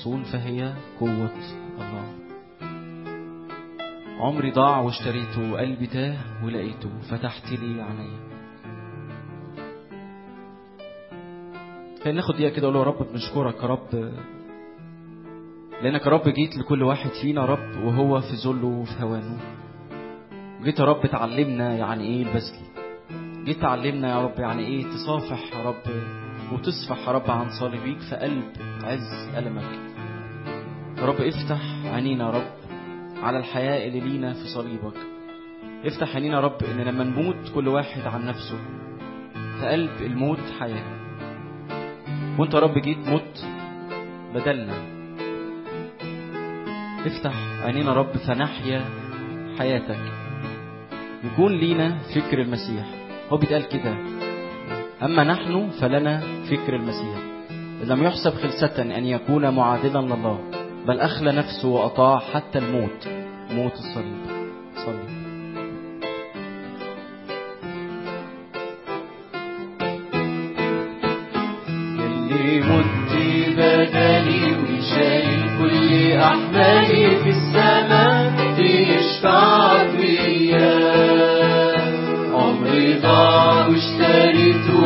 [0.00, 1.30] المخلصون فهي قوة
[1.78, 2.04] الله.
[4.20, 8.30] عمري ضاع واشتريته قلبي تاه ولقيته فتحت لي عينيا
[12.04, 14.12] خلينا ناخد دقيقة كده أقول له يا رب بنشكرك يا رب.
[15.82, 19.38] لأنك يا رب جيت لكل واحد فينا رب وهو في ذله وفي هوانه.
[20.62, 22.70] جيت يا رب تعلمنا يعني إيه البذل.
[23.44, 26.02] جيت تعلمنا يا رب يعني إيه تصافح يا رب
[26.52, 28.44] وتصفح يا رب عن صليبيك في قلب
[28.84, 29.89] عز ألمك.
[31.00, 32.50] يا رب افتح عينينا يا رب
[33.22, 34.96] على الحياة اللي لينا في صليبك.
[35.84, 38.58] افتح عينينا يا رب إن لما نموت كل واحد عن نفسه
[39.60, 40.84] في قلب الموت حياة.
[42.38, 43.44] وانت يا رب جيت مت
[44.34, 44.74] بدلنا.
[47.06, 48.84] افتح عينينا يا رب فنحيا
[49.58, 50.00] حياتك.
[51.24, 52.86] يكون لينا فكر المسيح.
[53.30, 53.94] هو بيتقال كده.
[55.02, 56.20] أما نحن فلنا
[56.50, 57.18] فكر المسيح.
[57.84, 60.59] لم يحسب خلسة أن يكون معادلا لله.
[60.90, 63.08] بل أخلى نفسه وأطاع حتى الموت.
[63.50, 64.26] موت الصليب.
[64.76, 65.06] صلي
[72.06, 73.12] اللي مت
[73.56, 76.12] بدلي وشايل كل
[77.22, 77.30] في
[78.58, 80.70] تشفع فيا
[82.34, 84.79] عمري ضاع واشتريته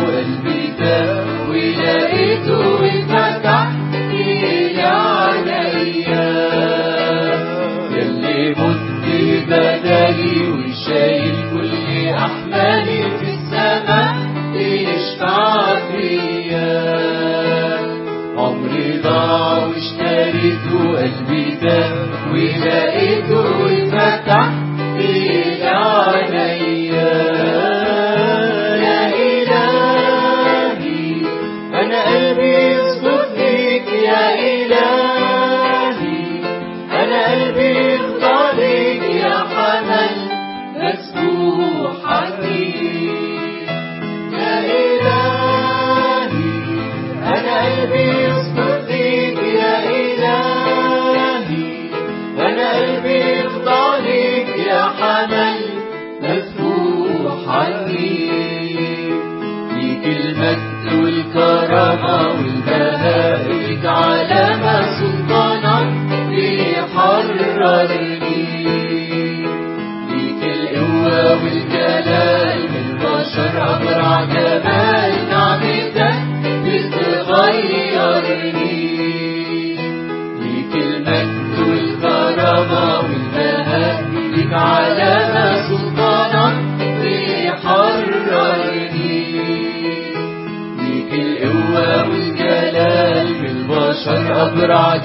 [94.64, 95.03] Shivaraj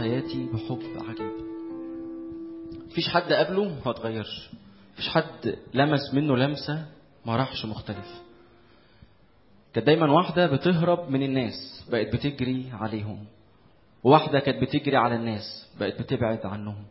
[0.00, 1.32] حياتي بحب عجيب.
[2.86, 4.50] مفيش حد قبله ما اتغيرش.
[4.92, 6.86] مفيش حد لمس منه لمسة
[7.26, 8.22] ما راحش مختلف.
[9.74, 13.24] كانت دايما واحدة بتهرب من الناس بقت بتجري عليهم.
[14.04, 16.84] وواحدة كانت بتجري على الناس بقت بتبعد عنهم.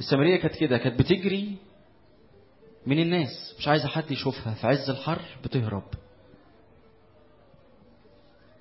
[0.00, 1.56] السامرية كانت كده كانت بتجري
[2.86, 3.54] من الناس.
[3.58, 4.54] مش عايزة حد يشوفها.
[4.54, 5.88] في عز الحر بتهرب.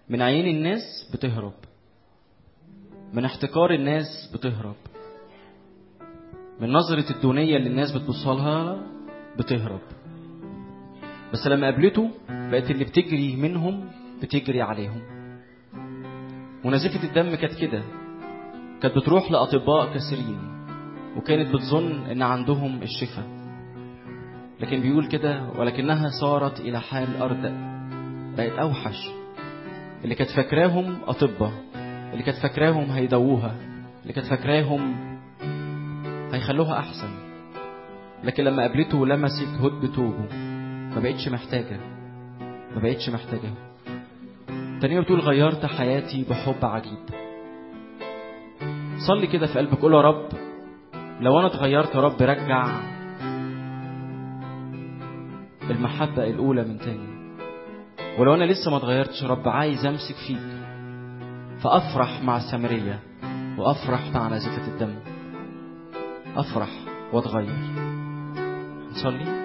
[0.09, 1.53] من عيين الناس بتهرب.
[3.13, 4.75] من احتكار الناس بتهرب.
[6.59, 8.83] من نظرة الدونية اللي الناس بتبصها لها
[9.37, 9.81] بتهرب.
[11.33, 13.89] بس لما قابلته بقت اللي بتجري منهم
[14.21, 15.01] بتجري عليهم.
[16.65, 17.83] ونزفة الدم كانت كده.
[18.81, 20.39] كانت بتروح لأطباء كثيرين
[21.17, 23.27] وكانت بتظن إن عندهم الشفاء.
[24.59, 27.73] لكن بيقول كده ولكنها صارت إلى حال أردأ.
[28.37, 29.09] بقت أوحش.
[30.03, 31.72] اللي كانت فاكراهم أطباء.
[32.13, 33.55] اللي كانت فاكراهم هيدووها
[34.01, 34.95] اللي كانت فاكراهم
[36.33, 37.09] هيخلوها أحسن.
[38.23, 40.35] لكن لما قابلته ولمست هد توبه
[40.95, 41.79] ما بقتش محتاجة
[42.75, 43.53] ما بقتش محتاجة.
[44.81, 46.99] تانية بتقول غيرت حياتي بحب عجيب.
[49.07, 50.29] صلي كده في قلبك قول يا رب
[51.21, 52.79] لو أنا اتغيرت يا رب رجع
[55.69, 57.13] المحبة الأولى من تاني.
[58.19, 60.62] ولو أنا لسه ما اتغيرتش يا رب عايز أمسك فيك.
[61.63, 62.99] فأفرح مع السامرية
[63.57, 64.95] وأفرح مع نزفة الدم.
[66.35, 66.69] أفرح
[67.13, 67.55] وأتغير.
[68.91, 69.43] نصلي.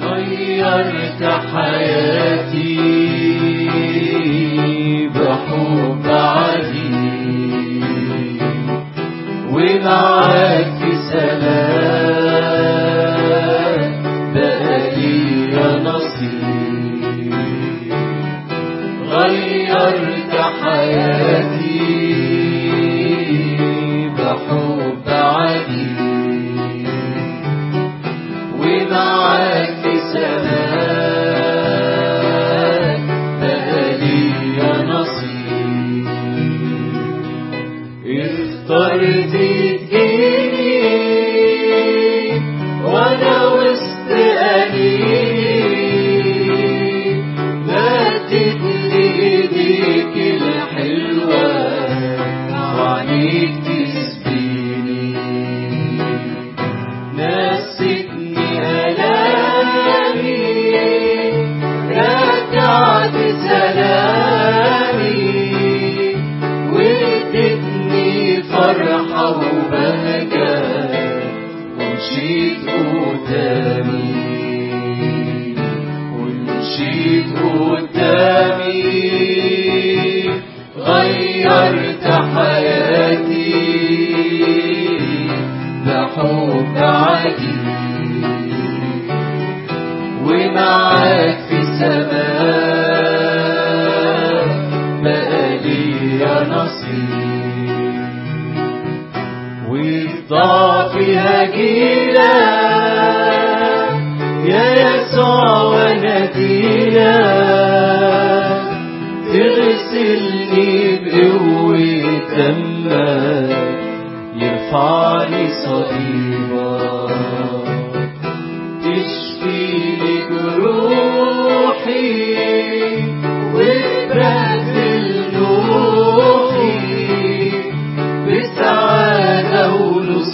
[0.00, 2.27] غيرت حياتي.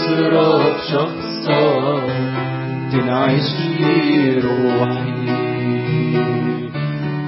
[0.04, 2.04] ونصرة بشخصك
[2.92, 3.48] تنعش
[3.78, 5.14] لي روحي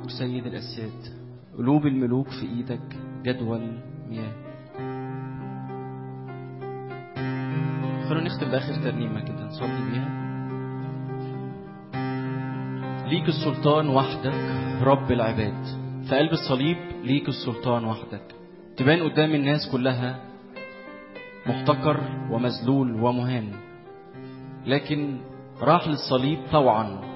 [0.08, 1.24] سيد الأسياد.
[1.58, 3.78] قلوب الملوك في إيدك جدول
[4.08, 4.32] مياه.
[8.08, 10.24] خلونا نختم بآخر ترنيمة كده نصلي بيها.
[13.08, 14.34] ليك السلطان وحدك
[14.82, 15.64] رب العباد.
[16.08, 18.34] في قلب الصليب ليك السلطان وحدك.
[18.76, 20.20] تبان قدام الناس كلها
[21.46, 22.00] محتقر
[22.30, 23.52] ومذلول ومهان.
[24.66, 25.20] لكن
[25.60, 27.13] راح للصليب طوعا.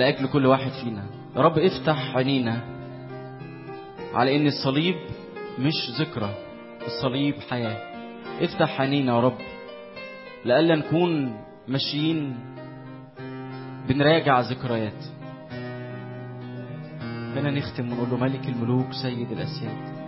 [0.00, 1.04] لأجل كل واحد فينا.
[1.36, 2.60] يا رب افتح عينينا
[4.14, 4.96] على إن الصليب
[5.58, 6.34] مش ذكرى
[6.86, 7.76] الصليب حياة.
[8.40, 9.38] افتح عينينا يا رب
[10.44, 11.36] لألا نكون
[11.68, 12.36] ماشيين
[13.88, 15.04] بنراجع ذكريات.
[17.34, 20.00] خلينا نختم ونقول له ملك الملوك سيد الأسياد.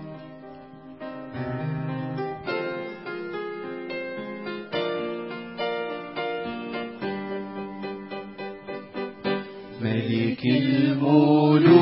[9.82, 11.72] ملك الملوك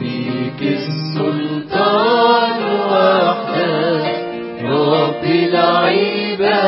[0.00, 2.58] ليك السلطان
[2.90, 4.24] وحدك
[4.64, 6.64] رب العباد.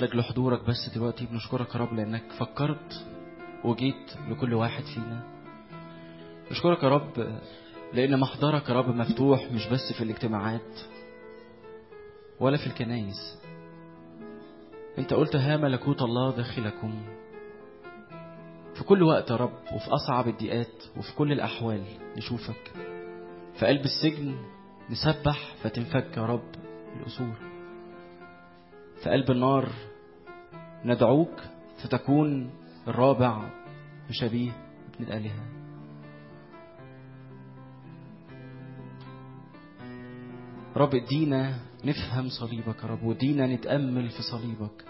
[0.00, 3.06] لأجل حضورك بس دلوقتي بنشكرك يا رب لأنك فكرت
[3.64, 5.22] وجيت لكل واحد فينا.
[6.50, 7.38] نشكرك يا رب
[7.92, 10.80] لأن محضرك يا رب مفتوح مش بس في الاجتماعات
[12.40, 13.38] ولا في الكنايس
[14.98, 17.02] أنت قلت ها ملكوت الله داخلكم.
[18.74, 21.82] في كل وقت يا رب وفي أصعب الضيقات وفي كل الأحوال
[22.16, 22.72] نشوفك.
[23.58, 24.34] في قلب السجن
[24.90, 26.50] نسبح فتنفك يا رب
[26.96, 27.34] الاسور
[29.02, 29.68] في قلب النار
[30.84, 31.40] ندعوك
[31.82, 32.50] فتكون
[32.88, 33.50] الرابع
[34.10, 34.52] وشبيه
[34.94, 35.44] ابن الآلهة.
[40.76, 42.82] رب ادينا نفهم صليبك.
[42.82, 44.84] يا رب ودينا نتأمل في صليبك.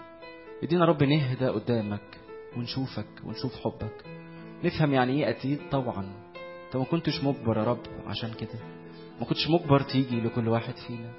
[0.63, 2.19] ادينا رب نهدى قدامك
[2.57, 4.05] ونشوفك ونشوف حبك.
[4.63, 6.05] نفهم يعني إيه أكيد طبعا.
[6.65, 8.59] أنت ما كنتش مجبر يا رب عشان كده.
[9.19, 11.11] ما كنتش مجبر تيجي لكل واحد فينا.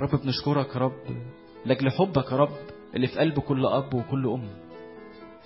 [0.00, 1.16] رب بنشكرك يا رب.
[1.64, 2.56] لاجل حبك يا رب
[2.94, 4.48] اللي في قلب كل أب وكل أم.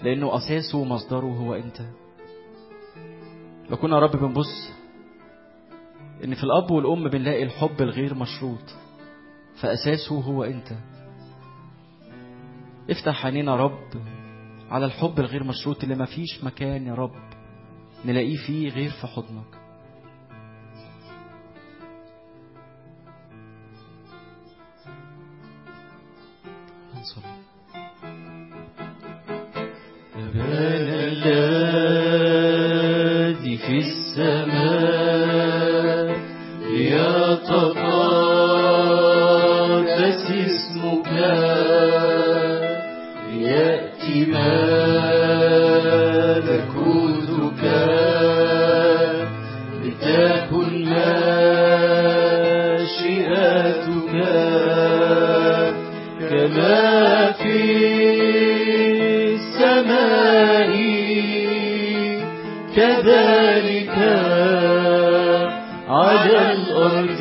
[0.03, 1.81] لأنه أساسه ومصدره هو أنت.
[3.71, 4.71] لو كنا يا رب بنبص
[6.25, 8.75] إن في الأب والأم بنلاقي الحب الغير مشروط
[9.61, 10.73] فأساسه هو أنت.
[12.91, 13.89] افتح عينينا يا رب
[14.71, 17.31] على الحب الغير مشروط اللي مفيش مكان يا رب
[18.05, 19.60] نلاقيه فيه غير في حضنك.
[27.01, 27.23] هنصلي
[30.17, 30.99] أبانا
[32.21, 35.01] الذي في السماء
[38.91, 41.09] ليتقدس اسمك
[43.33, 44.17] ليأتي
[46.31, 47.63] ملكوتك
[49.85, 50.71] لتكن
[52.81, 54.15] مشيئتك
[56.31, 56.90] كما
[67.01, 67.21] الأرض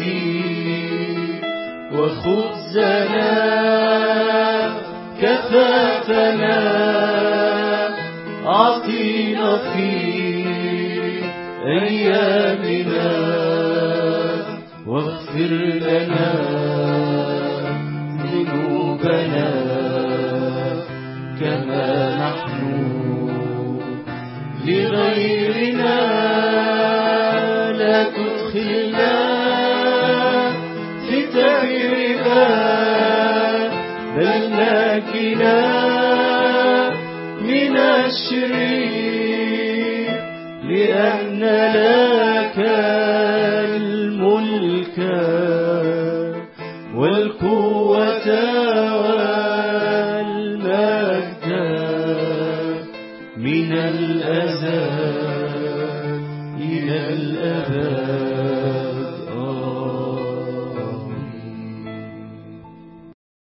[1.93, 3.29] وخبزنا
[5.21, 6.59] كفافنا
[8.45, 9.91] أعطينا في
[11.65, 13.09] أيامنا
[14.87, 15.51] واغفر
[15.85, 16.29] لنا
[35.39, 35.88] Savior.